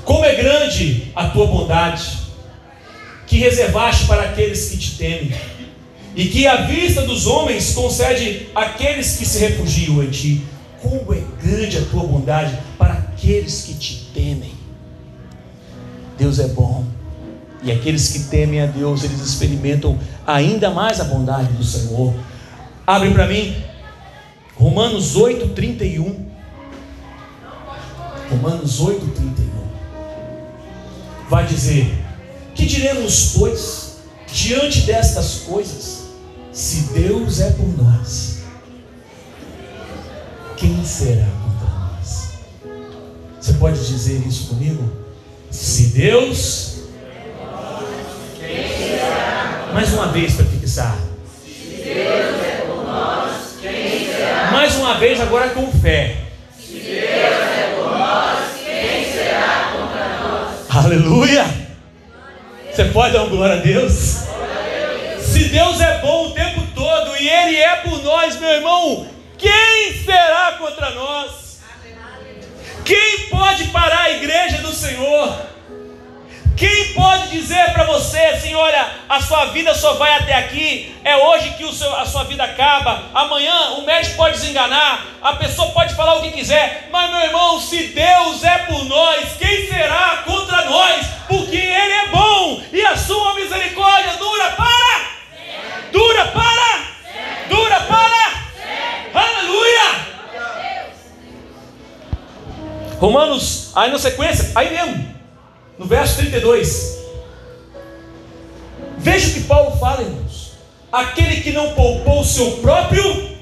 Como 0.06 0.23
é 0.23 0.36
grande 0.36 1.12
a 1.13 1.28
tua 1.28 1.47
bondade, 1.47 2.17
que 3.28 3.38
reservaste 3.38 4.06
para 4.06 4.23
aqueles 4.23 4.69
que 4.69 4.78
te 4.78 4.97
temem, 4.97 5.34
e 6.15 6.28
que 6.28 6.47
à 6.47 6.62
vista 6.62 7.02
dos 7.02 7.28
homens 7.28 7.73
concede 7.73 8.47
àqueles 8.56 9.17
que 9.17 9.26
se 9.26 9.39
refugiam 9.39 10.02
em 10.02 10.10
ti. 10.10 10.43
Como 10.82 11.13
é 11.13 11.21
grande 11.41 11.78
a 11.78 11.82
tua 11.86 12.04
bondade 12.04 12.58
para 12.78 12.93
aqueles 12.93 13.63
que 13.63 13.73
te 13.73 14.10
temem. 14.13 14.52
Deus 16.17 16.39
é 16.39 16.47
bom. 16.47 16.86
E 17.63 17.71
aqueles 17.71 18.10
que 18.10 18.19
temem 18.26 18.62
a 18.62 18.65
Deus, 18.65 19.04
eles 19.04 19.21
experimentam 19.21 19.97
ainda 20.28 20.69
mais 20.69 20.99
a 20.99 21.06
bondade 21.06 21.54
do 21.54 21.63
Senhor. 21.63 22.13
Abre 22.86 23.12
para 23.12 23.26
mim 23.28 23.56
Romanos 24.56 25.15
8, 25.15 25.49
31. 25.49 26.26
Romanos 28.30 28.80
8, 28.80 29.08
31 29.08 29.54
vai 31.30 31.45
dizer: 31.47 31.91
Que 32.54 32.65
diremos, 32.65 33.34
pois, 33.36 33.97
diante 34.32 34.82
destas 34.82 35.41
coisas? 35.47 36.04
Se 36.52 36.93
Deus 36.93 37.39
é 37.39 37.49
por 37.52 37.67
nós, 37.76 38.43
quem 40.56 40.86
será 40.86 41.26
contra 41.26 41.80
nós? 41.80 42.34
Você 43.41 43.54
pode 43.54 43.86
dizer 43.86 44.26
isso 44.28 44.49
comigo? 44.49 44.88
Se 45.49 45.88
Deus. 45.88 46.73
Mais 49.74 49.92
uma 49.94 50.08
vez 50.08 50.36
para 50.36 50.46
fixar. 50.46 50.98
Se 51.44 51.82
Deus 51.84 52.44
é 52.44 52.63
por 52.66 52.86
nós, 52.86 53.58
quem 53.62 54.06
será? 54.06 54.52
Mais 54.52 54.76
uma 54.76 54.94
vez 54.96 55.20
agora 55.20 55.50
com 55.50 55.72
fé. 55.72 56.18
Se 56.60 56.74
Deus 56.74 56.96
é 56.96 57.74
por 57.76 57.98
nós, 57.98 58.39
quem 58.63 59.12
será 59.12 59.72
contra 59.74 60.20
nós? 60.20 60.86
Aleluia! 60.86 61.46
Você 62.72 62.86
pode 62.86 63.13
dar 63.13 63.22
uma 63.22 63.30
glória 63.30 63.56
a 63.56 63.60
Deus? 63.60 63.92
Se 65.20 65.46
Deus 65.46 65.82
é 65.82 66.00
bom 66.00 66.28
o 66.28 66.32
tempo 66.32 66.62
todo 66.76 67.16
e 67.20 67.30
Ele 67.30 67.58
é 67.58 67.76
por 67.78 68.04
nós, 68.04 68.39
meu 68.39 68.50
irmão, 68.50 69.08
quem 69.38 69.94
será 70.06 70.54
contra 70.60 70.92
nós? 70.92 71.60
Quem 72.86 73.30
pode 73.30 73.66
parar 73.66 74.04
a 74.04 74.12
igreja 74.12 74.58
do 74.58 74.74
Senhor? 74.74 75.53
Quem 76.56 76.94
pode 76.94 77.30
dizer 77.30 77.74
para 77.74 77.84
você 77.86 78.20
assim, 78.20 78.54
olha, 78.54 78.88
a 79.10 79.20
sua 79.20 79.46
vida 79.46 79.74
só 79.74 79.94
vai 79.94 80.13
até 80.18 80.36
aqui, 80.36 80.96
é 81.04 81.18
hoje 81.18 81.50
que 81.52 81.66
o 81.66 81.74
seu, 81.74 81.94
a 81.96 82.06
sua 82.06 82.26
vida 82.26 82.44
acaba, 82.44 83.06
amanhã 83.13 83.72
o 83.78 83.82
médico 83.82 84.18
pode 84.18 84.39
desenganar, 84.39 85.04
a 85.22 85.34
pessoa 85.34 85.72
pode 85.72 85.96
falar 85.96 86.16
o 86.16 86.22
que 86.22 86.32
quiser, 86.32 86.89
mas 86.92 87.10
meu 87.10 87.22
irmão, 87.22 87.60
se 87.60 87.88
Deus 87.88 88.44
é 88.44 88.60
por 88.60 88.86
nós, 88.86 89.36
quem 89.39 89.68
será 89.68 90.22
contra 90.26 90.66
nós? 90.66 91.08
Porque 91.28 91.58
Ele 91.58 91.94
é 91.94 92.08
bom 92.10 92.62
e 92.72 92.82
a 92.86 92.96
sua 92.96 93.34
misericórdia 93.34 94.13
dura 94.18 94.52
para? 94.52 95.13
Dura 95.92 96.26
para? 96.28 96.84
Dura 97.50 97.80
para? 97.82 98.34
Aleluia! 99.16 100.13
Romanos, 103.00 103.72
aí 103.76 103.92
na 103.92 103.98
sequência, 103.98 104.52
aí 104.54 104.70
mesmo 104.70 105.23
no 105.78 105.86
verso 105.86 106.18
32. 106.18 107.04
Veja 108.98 109.30
o 109.30 109.34
que 109.34 109.44
Paulo 109.48 109.78
fala, 109.78 110.02
irmãos. 110.02 110.54
Aquele 110.92 111.42
que 111.42 111.52
não 111.52 111.74
poupou 111.74 112.22
o 112.22 112.26
seu 112.26 112.58
próprio, 112.58 113.38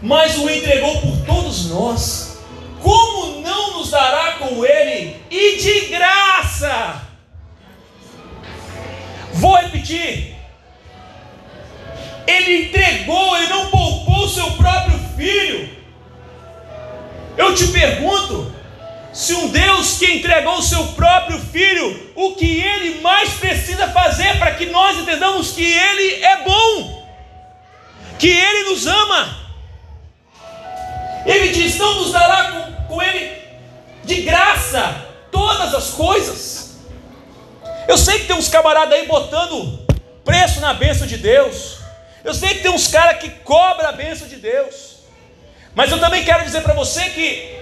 mas 0.00 0.36
o 0.38 0.48
entregou 0.48 1.00
por 1.00 1.16
todos 1.26 1.66
nós, 1.70 2.38
como 2.80 3.40
não 3.42 3.78
nos 3.78 3.90
dará 3.90 4.32
com 4.32 4.64
ele 4.64 5.16
e 5.30 5.58
de 5.58 5.80
graça? 5.86 7.02
Vou 9.34 9.56
repetir. 9.56 10.34
Ele 12.26 12.66
entregou, 12.66 13.36
ele 13.36 13.48
não 13.48 13.70
poupou 13.70 14.24
o 14.24 14.28
seu 14.28 14.52
próprio 14.52 14.98
filho. 15.16 15.68
Eu 17.36 17.54
te 17.54 17.68
pergunto, 17.68 18.52
se 19.12 19.34
um 19.34 19.48
Deus 19.48 19.98
que 19.98 20.06
entregou 20.06 20.58
o 20.58 20.62
seu 20.62 20.84
próprio 20.88 21.38
filho, 21.38 22.12
o 22.14 22.34
que 22.34 22.60
ele 22.60 23.00
mais 23.00 23.34
precisa 23.34 23.88
fazer 23.88 24.38
para 24.38 24.54
que 24.54 24.66
nós 24.66 24.96
entendamos 24.96 25.50
que 25.50 25.62
ele 25.62 26.24
é 26.24 26.42
bom, 26.42 27.06
que 28.18 28.28
ele 28.28 28.70
nos 28.70 28.86
ama. 28.86 29.36
Ele 31.26 31.48
diz: 31.48 31.76
não 31.76 32.00
nos 32.00 32.12
dará 32.12 32.52
com, 32.52 32.94
com 32.94 33.02
ele 33.02 33.36
de 34.04 34.22
graça 34.22 35.06
todas 35.30 35.74
as 35.74 35.90
coisas. 35.90 36.78
Eu 37.86 37.98
sei 37.98 38.20
que 38.20 38.26
tem 38.26 38.36
uns 38.36 38.48
camaradas 38.48 38.98
aí 38.98 39.06
botando 39.06 39.86
preço 40.24 40.60
na 40.60 40.72
bênção 40.72 41.06
de 41.06 41.18
Deus. 41.18 41.78
Eu 42.24 42.32
sei 42.32 42.54
que 42.54 42.62
tem 42.62 42.70
uns 42.70 42.86
caras 42.86 43.20
que 43.20 43.28
cobram 43.28 43.88
a 43.88 43.92
bênção 43.92 44.26
de 44.26 44.36
Deus. 44.36 45.00
Mas 45.74 45.90
eu 45.90 45.98
também 45.98 46.24
quero 46.24 46.44
dizer 46.44 46.62
para 46.62 46.74
você 46.74 47.10
que 47.10 47.61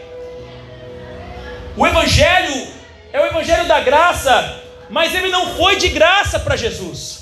o 1.76 1.87
Evangelho 1.87 2.66
é 3.12 3.20
o 3.20 3.26
Evangelho 3.26 3.66
da 3.66 3.80
graça, 3.80 4.61
mas 4.88 5.14
ele 5.14 5.28
não 5.28 5.54
foi 5.56 5.76
de 5.76 5.88
graça 5.88 6.38
para 6.38 6.56
Jesus. 6.56 7.20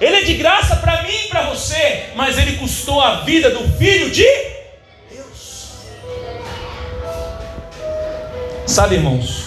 Ele 0.00 0.16
é 0.16 0.22
de 0.22 0.34
graça 0.34 0.76
para 0.76 1.02
mim 1.02 1.24
e 1.24 1.28
para 1.28 1.50
você, 1.50 2.10
mas 2.14 2.38
ele 2.38 2.56
custou 2.58 3.00
a 3.00 3.22
vida 3.22 3.50
do 3.50 3.68
Filho 3.76 4.10
de 4.10 4.26
Deus. 5.10 5.72
Sabe, 8.64 8.94
irmãos, 8.94 9.46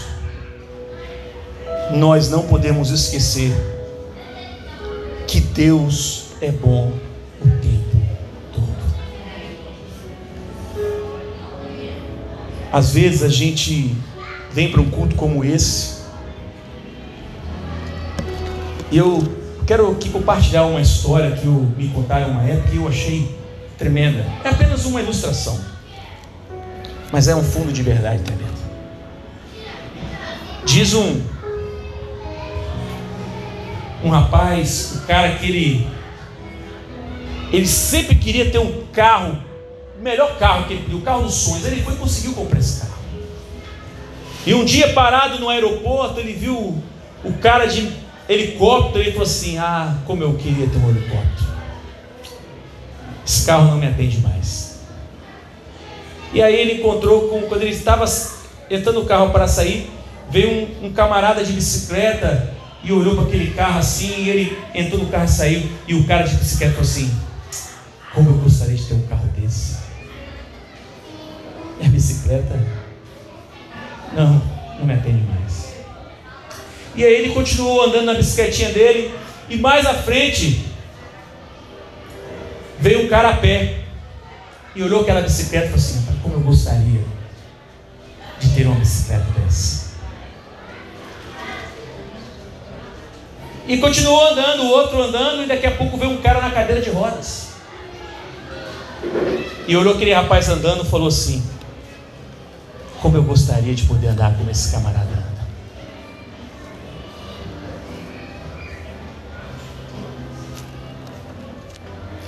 nós 1.91 2.29
não 2.29 2.47
podemos 2.47 2.89
esquecer 2.89 3.53
que 5.27 5.39
Deus 5.39 6.31
é 6.41 6.51
bom 6.51 6.91
o 7.39 7.49
tempo 7.61 8.01
todo. 8.53 8.75
Às 12.73 12.93
vezes 12.93 13.23
a 13.23 13.29
gente 13.29 13.95
vem 14.53 14.71
para 14.71 14.81
um 14.81 14.89
culto 14.89 15.15
como 15.15 15.43
esse. 15.43 16.01
E 18.91 18.97
eu 18.97 19.23
quero 19.65 19.91
aqui 19.91 20.09
compartilhar 20.09 20.65
uma 20.65 20.81
história 20.81 21.31
que 21.31 21.45
eu 21.45 21.71
me 21.77 21.87
contaram 21.89 22.31
uma 22.31 22.43
época 22.43 22.73
e 22.73 22.77
eu 22.77 22.87
achei 22.87 23.33
tremenda. 23.77 24.25
É 24.43 24.49
apenas 24.49 24.85
uma 24.85 25.01
ilustração, 25.01 25.59
mas 27.11 27.27
é 27.27 27.35
um 27.35 27.43
fundo 27.43 27.71
de 27.71 27.81
verdade 27.81 28.21
tremendo. 28.23 28.51
Diz 30.65 30.93
um 30.93 31.21
um 34.03 34.09
rapaz, 34.09 34.93
o 34.95 34.97
um 34.97 35.05
cara 35.05 35.35
que 35.35 35.45
ele 35.45 35.87
ele 37.51 37.67
sempre 37.67 38.15
queria 38.15 38.49
ter 38.49 38.59
um 38.59 38.85
carro, 38.93 39.37
o 39.97 40.01
melhor 40.01 40.37
carro 40.37 40.65
que 40.65 40.73
ele 40.73 40.83
queria, 40.83 40.97
o 40.97 41.01
carro 41.01 41.23
dos 41.23 41.35
sonhos. 41.35 41.65
Ele 41.65 41.81
foi 41.81 41.95
conseguiu 41.95 42.33
comprar 42.33 42.59
esse 42.59 42.79
carro. 42.79 42.90
E 44.45 44.53
um 44.53 44.65
dia 44.65 44.93
parado 44.93 45.39
no 45.39 45.49
aeroporto, 45.49 46.19
ele 46.19 46.33
viu 46.33 46.81
o 47.23 47.33
cara 47.33 47.65
de 47.67 47.91
helicóptero 48.27 49.07
e 49.07 49.11
falou 49.11 49.23
assim: 49.23 49.57
Ah, 49.57 49.97
como 50.05 50.23
eu 50.23 50.33
queria 50.33 50.67
ter 50.67 50.77
um 50.77 50.89
helicóptero. 50.89 51.51
Esse 53.25 53.45
carro 53.45 53.65
não 53.65 53.77
me 53.77 53.87
atende 53.87 54.19
mais. 54.19 54.79
E 56.33 56.41
aí 56.41 56.55
ele 56.55 56.79
encontrou 56.79 57.27
com, 57.29 57.41
quando 57.43 57.61
ele 57.61 57.71
estava 57.71 58.05
entrando 58.69 59.01
no 59.01 59.05
carro 59.05 59.31
para 59.31 59.47
sair, 59.47 59.89
veio 60.29 60.49
um, 60.49 60.87
um 60.87 60.93
camarada 60.93 61.43
de 61.43 61.51
bicicleta 61.53 62.53
e 62.83 62.91
olhou 62.91 63.15
para 63.15 63.25
aquele 63.25 63.51
carro 63.51 63.79
assim, 63.79 64.23
e 64.23 64.29
ele 64.29 64.57
entrou 64.73 65.01
no 65.01 65.09
carro 65.09 65.25
e 65.25 65.29
saiu, 65.29 65.69
e 65.87 65.93
o 65.93 66.05
cara 66.05 66.23
de 66.23 66.35
bicicleta 66.35 66.73
falou 66.73 66.89
assim: 66.89 67.13
Como 68.13 68.29
eu 68.29 68.37
gostaria 68.37 68.75
de 68.75 68.85
ter 68.85 68.93
um 68.95 69.03
carro 69.03 69.27
desse. 69.37 69.77
E 71.79 71.85
a 71.85 71.89
bicicleta 71.89 72.59
não, 74.13 74.41
não 74.79 74.85
me 74.85 74.93
atende 74.93 75.23
mais. 75.23 75.75
E 76.95 77.03
aí 77.03 77.13
ele 77.13 77.33
continuou 77.33 77.85
andando 77.85 78.05
na 78.05 78.13
bicicletinha 78.13 78.71
dele, 78.71 79.13
e 79.49 79.57
mais 79.57 79.85
à 79.85 79.93
frente 79.93 80.65
veio 82.79 83.05
um 83.05 83.07
cara 83.07 83.29
a 83.29 83.37
pé 83.37 83.81
e 84.75 84.83
olhou 84.83 85.01
aquela 85.01 85.21
bicicleta 85.21 85.67
e 85.67 85.69
falou 85.69 85.85
assim: 85.85 86.19
Como 86.21 86.35
eu 86.35 86.41
gostaria 86.41 87.01
de 88.39 88.49
ter 88.55 88.65
uma 88.65 88.75
bicicleta 88.75 89.25
dessa. 89.39 89.91
E 93.67 93.77
continuou 93.77 94.31
andando, 94.31 94.63
o 94.63 94.69
outro 94.69 95.01
andando, 95.01 95.43
e 95.43 95.45
daqui 95.45 95.67
a 95.67 95.71
pouco 95.71 95.95
veio 95.97 96.11
um 96.11 96.21
cara 96.21 96.41
na 96.41 96.49
cadeira 96.49 96.81
de 96.81 96.89
rodas. 96.89 97.51
E 99.67 99.77
olhou 99.77 99.93
aquele 99.93 100.13
rapaz 100.13 100.49
andando 100.49 100.83
e 100.83 100.89
falou 100.89 101.07
assim: 101.07 101.43
como 103.01 103.17
eu 103.17 103.23
gostaria 103.23 103.73
de 103.73 103.83
poder 103.83 104.09
andar 104.09 104.37
como 104.37 104.49
esse 104.49 104.71
camarada 104.71 105.09
anda. 105.09 105.41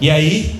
E 0.01 0.09
aí, 0.09 0.59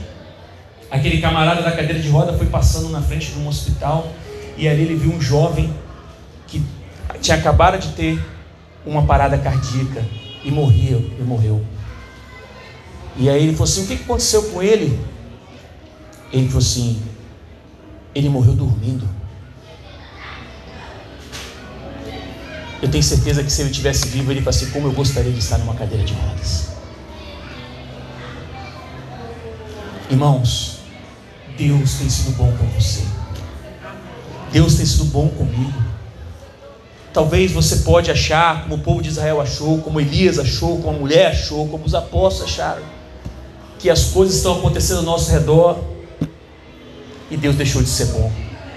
aquele 0.90 1.20
camarada 1.20 1.64
da 1.64 1.72
cadeira 1.72 2.00
de 2.00 2.08
roda 2.10 2.38
foi 2.38 2.46
passando 2.46 2.90
na 2.90 3.02
frente 3.02 3.32
de 3.32 3.40
um 3.40 3.48
hospital 3.48 4.08
e 4.56 4.68
ali 4.68 4.84
ele 4.84 4.96
viu 4.96 5.12
um 5.12 5.20
jovem 5.20 5.74
que 6.48 6.64
tinha 7.20 7.36
acabado 7.36 7.80
de 7.80 7.90
ter 7.90 8.24
uma 8.86 9.04
parada 9.04 9.38
cardíaca 9.38 10.06
e 10.44 10.52
morreu, 10.52 11.12
e 11.20 11.24
morreu. 11.24 11.66
E 13.18 13.30
aí 13.30 13.44
ele 13.44 13.54
falou 13.54 13.66
assim: 13.66 13.84
o 13.84 13.88
que 13.88 13.96
aconteceu 13.96 14.44
com 14.52 14.62
ele? 14.62 15.00
Ele 16.32 16.48
falou 16.48 16.60
assim: 16.60 17.02
ele 18.14 18.30
morreu 18.30 18.54
dormindo. 18.54 19.23
Eu 22.84 22.92
tenho 22.92 23.02
certeza 23.02 23.42
que 23.42 23.50
se 23.50 23.62
ele 23.62 23.70
tivesse 23.70 24.10
vivo, 24.10 24.30
ele 24.30 24.42
falaria 24.42 24.62
assim: 24.62 24.72
como 24.72 24.90
eu 24.90 24.92
gostaria 24.92 25.32
de 25.32 25.40
estar 25.40 25.58
numa 25.58 25.74
cadeira 25.74 26.04
de 26.04 26.14
rodas. 26.14 26.68
Irmãos, 30.12 30.80
Deus 31.58 31.94
tem 31.94 32.10
sido 32.10 32.36
bom 32.36 32.54
com 32.58 32.66
você. 32.78 33.02
Deus 34.52 34.76
tem 34.76 34.86
sido 34.86 35.06
bom 35.06 35.30
comigo. 35.30 35.82
Talvez 37.14 37.54
você 37.54 37.78
pode 37.78 38.12
achar, 38.12 38.64
como 38.64 38.76
o 38.76 38.80
povo 38.80 39.02
de 39.02 39.08
Israel 39.08 39.40
achou, 39.40 39.78
como 39.78 40.02
Elias 40.02 40.38
achou, 40.38 40.82
como 40.82 40.98
a 40.98 41.00
mulher 41.00 41.32
achou, 41.32 41.70
como 41.70 41.86
os 41.86 41.96
apóstolos 41.96 42.52
acharam, 42.52 42.84
que 43.80 43.90
as 43.90 44.08
coisas 44.08 44.36
estão 44.36 44.58
acontecendo 44.58 44.98
ao 44.98 45.04
nosso 45.04 45.32
redor 45.32 45.80
e 47.32 47.38
Deus 47.38 47.56
deixou 47.56 47.82
de 47.82 47.88
ser 47.88 48.08
bom. 48.08 48.30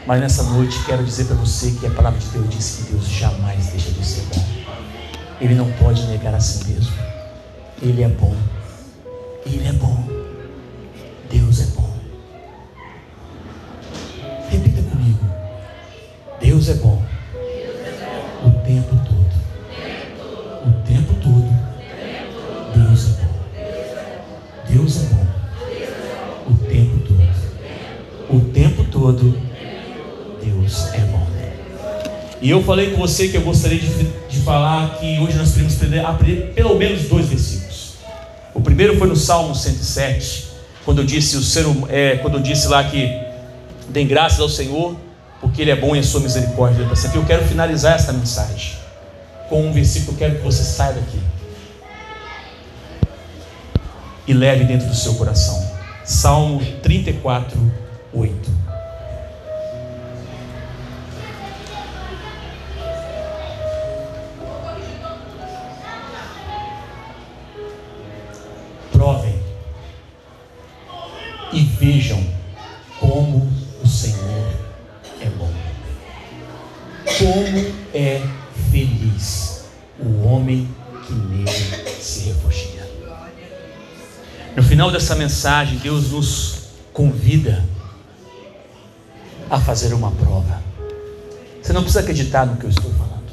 Mas 0.06 0.20
nessa 0.20 0.44
noite 0.44 0.78
quero 0.84 1.02
dizer 1.02 1.24
para 1.24 1.34
você 1.34 1.72
que 1.72 1.86
a 1.86 1.90
palavra 1.90 2.18
de 2.20 2.28
Deus 2.28 2.48
diz 2.48 2.76
que 2.76 2.92
Deus 2.92 3.08
jamais 3.08 3.66
deixa 3.66 3.90
de 3.90 4.06
ser 4.06 4.22
bom. 4.32 4.44
Ele 5.40 5.54
não 5.54 5.70
pode 5.72 6.02
negar 6.06 6.34
a 6.34 6.40
si 6.40 6.64
mesmo. 6.68 6.94
Ele 7.82 8.02
é 8.02 8.08
bom. 8.08 8.34
Ele 9.44 9.66
é 9.66 9.72
bom. 9.72 10.15
E 32.46 32.50
eu 32.50 32.62
falei 32.62 32.92
com 32.92 32.98
você 32.98 33.26
que 33.26 33.36
eu 33.36 33.40
gostaria 33.40 33.76
de, 33.76 33.88
de 34.28 34.38
falar 34.44 35.00
que 35.00 35.18
hoje 35.18 35.36
nós 35.36 35.50
queremos 35.50 35.74
aprender 36.04 36.52
pelo 36.54 36.76
menos 36.76 37.08
dois 37.08 37.26
versículos. 37.26 37.94
O 38.54 38.60
primeiro 38.60 38.96
foi 38.96 39.08
no 39.08 39.16
Salmo 39.16 39.52
107, 39.52 40.50
quando 40.84 41.00
eu 41.00 41.04
disse, 41.04 41.36
o 41.36 41.42
ser, 41.42 41.66
é, 41.88 42.18
quando 42.18 42.34
eu 42.34 42.40
disse 42.40 42.68
lá 42.68 42.84
que 42.84 43.10
dêem 43.88 44.06
graças 44.06 44.38
ao 44.38 44.48
Senhor, 44.48 44.94
porque 45.40 45.60
Ele 45.60 45.72
é 45.72 45.74
bom 45.74 45.96
e 45.96 45.98
a 45.98 46.04
sua 46.04 46.20
misericórdia 46.20 46.86
para 46.86 46.94
sempre. 46.94 47.18
Eu 47.18 47.24
quero 47.24 47.44
finalizar 47.48 47.96
essa 47.96 48.12
mensagem 48.12 48.76
com 49.48 49.66
um 49.66 49.72
versículo, 49.72 50.12
eu 50.12 50.16
quero 50.16 50.36
que 50.36 50.44
você 50.44 50.62
saia 50.62 50.92
daqui 50.92 51.18
e 54.24 54.32
leve 54.32 54.62
dentro 54.62 54.86
do 54.86 54.94
seu 54.94 55.14
coração. 55.14 55.68
Salmo 56.04 56.64
34, 56.80 57.58
8. 58.14 58.55
Mensagem, 85.26 85.78
Deus 85.78 86.12
nos 86.12 86.54
convida 86.92 87.64
a 89.50 89.60
fazer 89.60 89.92
uma 89.92 90.12
prova. 90.12 90.62
Você 91.60 91.72
não 91.72 91.82
precisa 91.82 92.00
acreditar 92.00 92.46
no 92.46 92.56
que 92.56 92.64
eu 92.64 92.70
estou 92.70 92.92
falando. 92.92 93.26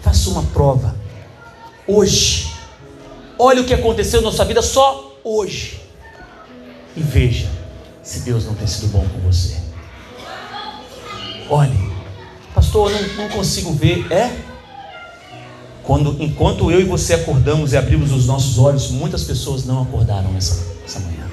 Faça 0.00 0.30
uma 0.30 0.42
prova. 0.44 0.96
Hoje. 1.86 2.50
Olhe 3.38 3.60
o 3.60 3.64
que 3.64 3.74
aconteceu 3.74 4.22
na 4.22 4.32
sua 4.32 4.46
vida 4.46 4.62
só 4.62 5.18
hoje. 5.22 5.80
E 6.96 7.02
veja 7.02 7.50
se 8.02 8.20
Deus 8.20 8.46
não 8.46 8.54
tem 8.54 8.66
sido 8.66 8.88
bom 8.88 9.06
com 9.06 9.18
você. 9.20 9.56
Olhe, 11.50 11.92
pastor, 12.54 12.90
eu 12.90 13.02
não, 13.02 13.16
não 13.16 13.28
consigo 13.28 13.72
ver. 13.74 14.10
É? 14.10 14.34
Quando, 15.82 16.22
enquanto 16.22 16.70
eu 16.70 16.80
e 16.80 16.84
você 16.84 17.14
acordamos 17.14 17.74
e 17.74 17.76
abrimos 17.76 18.12
os 18.12 18.26
nossos 18.26 18.58
olhos, 18.58 18.90
muitas 18.90 19.24
pessoas 19.24 19.64
não 19.64 19.82
acordaram 19.82 20.34
essa, 20.36 20.71
essa 20.84 21.00
manhã. 21.00 21.28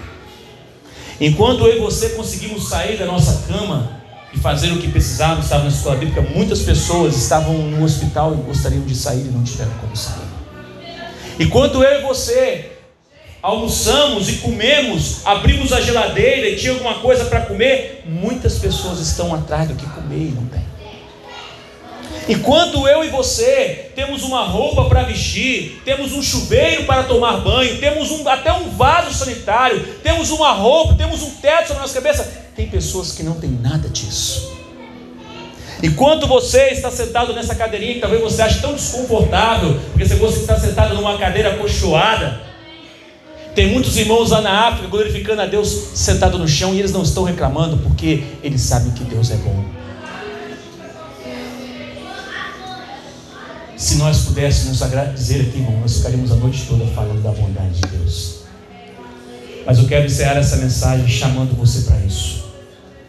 Enquanto 1.19 1.65
eu 1.65 1.77
e 1.77 1.79
você 1.79 2.09
conseguimos 2.09 2.69
sair 2.69 2.97
da 2.97 3.05
nossa 3.05 3.47
cama 3.47 3.99
e 4.33 4.39
fazer 4.39 4.71
o 4.71 4.77
que 4.77 4.87
precisávamos, 4.87 5.45
estava 5.45 5.63
na 5.63 5.69
escola 5.69 5.97
bíblica, 5.97 6.21
muitas 6.21 6.61
pessoas 6.61 7.15
estavam 7.15 7.53
no 7.53 7.83
hospital 7.83 8.33
e 8.33 8.37
gostariam 8.37 8.83
de 8.83 8.95
sair 8.95 9.25
e 9.25 9.31
não 9.31 9.43
tiveram 9.43 9.71
como 9.81 9.95
sair. 9.95 10.29
Enquanto 11.39 11.83
eu 11.83 11.99
e 11.99 12.03
você 12.03 12.71
almoçamos 13.41 14.29
e 14.29 14.33
comemos, 14.37 15.21
abrimos 15.25 15.71
a 15.71 15.81
geladeira 15.81 16.49
e 16.49 16.55
tinha 16.55 16.73
alguma 16.73 16.95
coisa 16.95 17.25
para 17.25 17.41
comer, 17.41 18.03
muitas 18.05 18.59
pessoas 18.59 18.99
estão 18.99 19.33
atrás 19.33 19.67
do 19.67 19.75
que 19.75 19.85
comer 19.85 20.17
e 20.17 20.31
não 20.31 20.45
tem. 20.45 20.68
Enquanto 22.29 22.87
eu 22.87 23.03
e 23.03 23.09
você 23.09 23.89
temos 23.95 24.21
uma 24.21 24.43
roupa 24.43 24.85
para 24.85 25.01
vestir, 25.01 25.81
temos 25.83 26.13
um 26.13 26.21
chuveiro 26.21 26.83
para 26.83 27.01
tomar 27.01 27.37
banho, 27.37 27.79
temos 27.79 28.11
um, 28.11 28.29
até 28.29 28.53
um 28.53 28.69
vaso 28.69 29.11
sanitário, 29.11 29.83
temos 30.03 30.29
uma 30.29 30.51
roupa, 30.51 30.93
temos 30.93 31.23
um 31.23 31.31
teto 31.31 31.69
sobre 31.69 31.77
a 31.77 31.81
nossa 31.81 31.95
cabeça, 31.95 32.31
tem 32.55 32.67
pessoas 32.67 33.13
que 33.13 33.23
não 33.23 33.39
têm 33.39 33.49
nada 33.49 33.89
disso. 33.89 34.55
Enquanto 35.81 36.27
você 36.27 36.67
está 36.67 36.91
sentado 36.91 37.33
nessa 37.33 37.55
cadeirinha 37.55 37.95
que 37.95 38.01
talvez 38.01 38.21
você 38.21 38.43
ache 38.43 38.61
tão 38.61 38.75
desconfortável, 38.75 39.79
porque 39.91 40.05
você 40.05 40.41
está 40.41 40.59
sentado 40.59 40.93
numa 40.93 41.17
cadeira 41.17 41.55
acolchoada, 41.55 42.41
tem 43.55 43.73
muitos 43.73 43.97
irmãos 43.97 44.29
lá 44.29 44.39
na 44.39 44.67
África 44.67 44.87
glorificando 44.87 45.41
a 45.41 45.47
Deus 45.47 45.69
sentado 45.95 46.37
no 46.37 46.47
chão 46.47 46.75
e 46.75 46.79
eles 46.79 46.91
não 46.91 47.01
estão 47.01 47.23
reclamando 47.23 47.77
porque 47.77 48.23
eles 48.43 48.61
sabem 48.61 48.91
que 48.91 49.03
Deus 49.03 49.31
é 49.31 49.35
bom. 49.37 49.78
Se 53.79 53.95
nós 53.95 54.25
pudéssemos 54.25 54.81
dizer 55.15 55.39
aqui, 55.39 55.59
irmão, 55.59 55.79
nós 55.79 55.99
ficaríamos 55.99 56.33
a 56.33 56.35
noite 56.35 56.65
toda 56.67 56.85
falando 56.87 57.23
da 57.23 57.31
bondade 57.31 57.79
de 57.79 57.87
Deus. 57.87 58.39
Mas 59.65 59.77
eu 59.79 59.87
quero 59.87 60.05
encerrar 60.05 60.35
essa 60.35 60.57
mensagem 60.57 61.07
chamando 61.07 61.55
você 61.55 61.89
para 61.89 61.97
isso. 62.01 62.43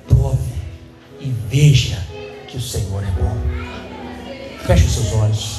Prove 0.07 0.39
e 1.21 1.35
veja 1.51 1.99
que 2.47 2.57
o 2.57 2.61
Senhor 2.61 3.03
é 3.03 3.11
bom. 3.21 3.37
Feche 4.65 4.85
os 4.85 4.93
seus 4.93 5.13
olhos. 5.13 5.57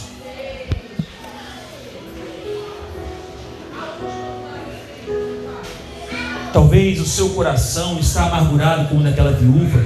Talvez 6.53 7.01
o 7.01 7.05
seu 7.05 7.31
coração 7.31 7.99
está 7.99 8.27
amargurado 8.27 8.87
como 8.87 9.03
daquela 9.03 9.33
viúva. 9.33 9.85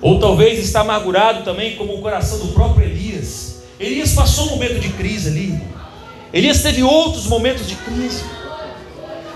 Ou 0.00 0.18
talvez 0.18 0.58
está 0.58 0.80
amargurado 0.80 1.44
também 1.44 1.76
como 1.76 1.98
o 1.98 2.00
coração 2.00 2.38
do 2.38 2.48
próprio 2.54 2.86
Elias. 2.86 3.49
Elias 3.80 4.12
passou 4.12 4.48
um 4.48 4.50
momento 4.50 4.78
de 4.78 4.90
crise 4.90 5.28
ali. 5.30 5.58
Elias 6.32 6.62
teve 6.62 6.82
outros 6.82 7.26
momentos 7.26 7.66
de 7.66 7.74
crise. 7.74 8.22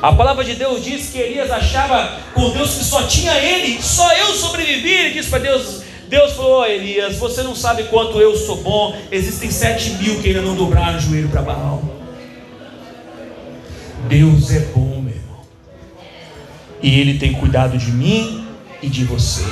A 0.03 0.13
palavra 0.13 0.45
de 0.45 0.55
Deus 0.55 0.85
diz 0.85 1.09
que 1.09 1.19
Elias 1.19 1.51
achava 1.51 2.21
com 2.35 2.51
Deus 2.51 2.75
que 2.75 2.85
só 2.85 3.05
tinha 3.05 3.33
ele, 3.37 3.83
só 3.83 4.13
eu 4.13 4.35
sobrevivi. 4.35 4.91
Ele 4.91 5.15
disse 5.15 5.31
para 5.31 5.39
Deus: 5.39 5.83
Deus 6.09 6.33
falou, 6.35 6.61
oh, 6.61 6.65
Elias, 6.67 7.17
você 7.17 7.43
não 7.43 7.57
sabe 7.57 7.85
quanto 7.85 8.21
eu 8.21 8.37
sou 8.37 8.57
bom. 8.57 8.95
Existem 9.11 9.51
sete 9.51 9.93
mil 9.93 10.21
que 10.21 10.29
ainda 10.29 10.43
não 10.43 10.55
dobraram 10.55 10.99
o 10.99 11.01
joelho 11.01 11.31
para 11.31 11.41
Baal. 11.41 11.83
Deus 14.07 14.51
é 14.53 14.61
bom, 14.61 15.01
meu 15.01 15.15
irmão. 15.15 15.41
E 16.83 17.01
Ele 17.01 17.19
tem 17.19 17.33
cuidado 17.33 17.79
de 17.79 17.91
mim 17.91 18.47
e 18.83 18.89
de 18.91 19.05
você. 19.05 19.43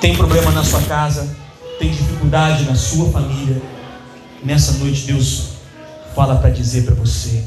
Tem 0.00 0.16
problema 0.16 0.50
na 0.52 0.64
sua 0.64 0.80
casa? 0.80 1.36
Tem 1.80 1.90
dificuldade 1.90 2.64
na 2.64 2.74
sua 2.74 3.10
família, 3.10 3.60
nessa 4.44 4.72
noite 4.72 5.06
Deus 5.06 5.52
fala 6.14 6.36
para 6.36 6.50
dizer 6.50 6.84
para 6.84 6.94
você: 6.94 7.42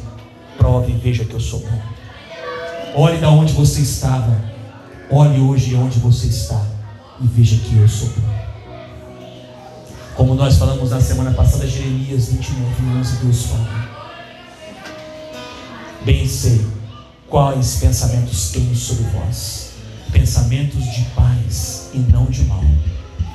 prove 0.58 0.92
e 0.92 0.96
veja 0.96 1.24
que 1.24 1.34
eu 1.34 1.40
sou 1.40 1.60
bom. 1.60 1.82
Olhe 2.96 3.20
da 3.20 3.30
onde 3.30 3.54
você 3.54 3.82
estava, 3.82 4.44
olhe 5.12 5.40
hoje 5.40 5.76
onde 5.76 6.00
você 6.00 6.28
está 6.28 6.60
e 7.22 7.28
veja 7.28 7.56
que 7.58 7.78
eu 7.78 7.88
sou 7.88 8.08
bom. 8.08 8.34
Como 10.16 10.34
nós 10.34 10.58
falamos 10.58 10.90
na 10.90 11.00
semana 11.00 11.32
passada, 11.32 11.68
Jeremias 11.68 12.30
29, 12.30 13.00
11, 13.00 13.16
Deus 13.18 13.44
fala: 13.44 13.90
Bem 16.04 16.28
sei 16.28 16.66
quais 17.30 17.76
pensamentos 17.76 18.50
tenho 18.50 18.76
sobre 18.76 19.04
vós, 19.12 19.74
pensamentos 20.12 20.84
de 20.86 21.04
paz 21.16 21.90
e 21.94 22.00
não 22.00 22.26
de 22.26 22.44
mal, 22.46 22.64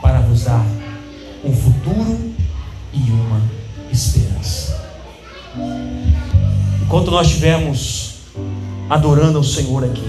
para 0.03 0.21
vos 0.23 0.43
dar 0.43 0.67
um 1.45 1.53
futuro 1.53 2.35
e 2.93 3.11
uma 3.11 3.41
esperança. 3.93 4.79
Enquanto 6.83 7.11
nós 7.11 7.27
estivermos 7.27 8.15
adorando 8.89 9.39
ao 9.39 9.45
Senhor 9.45 9.85
aqui, 9.85 10.05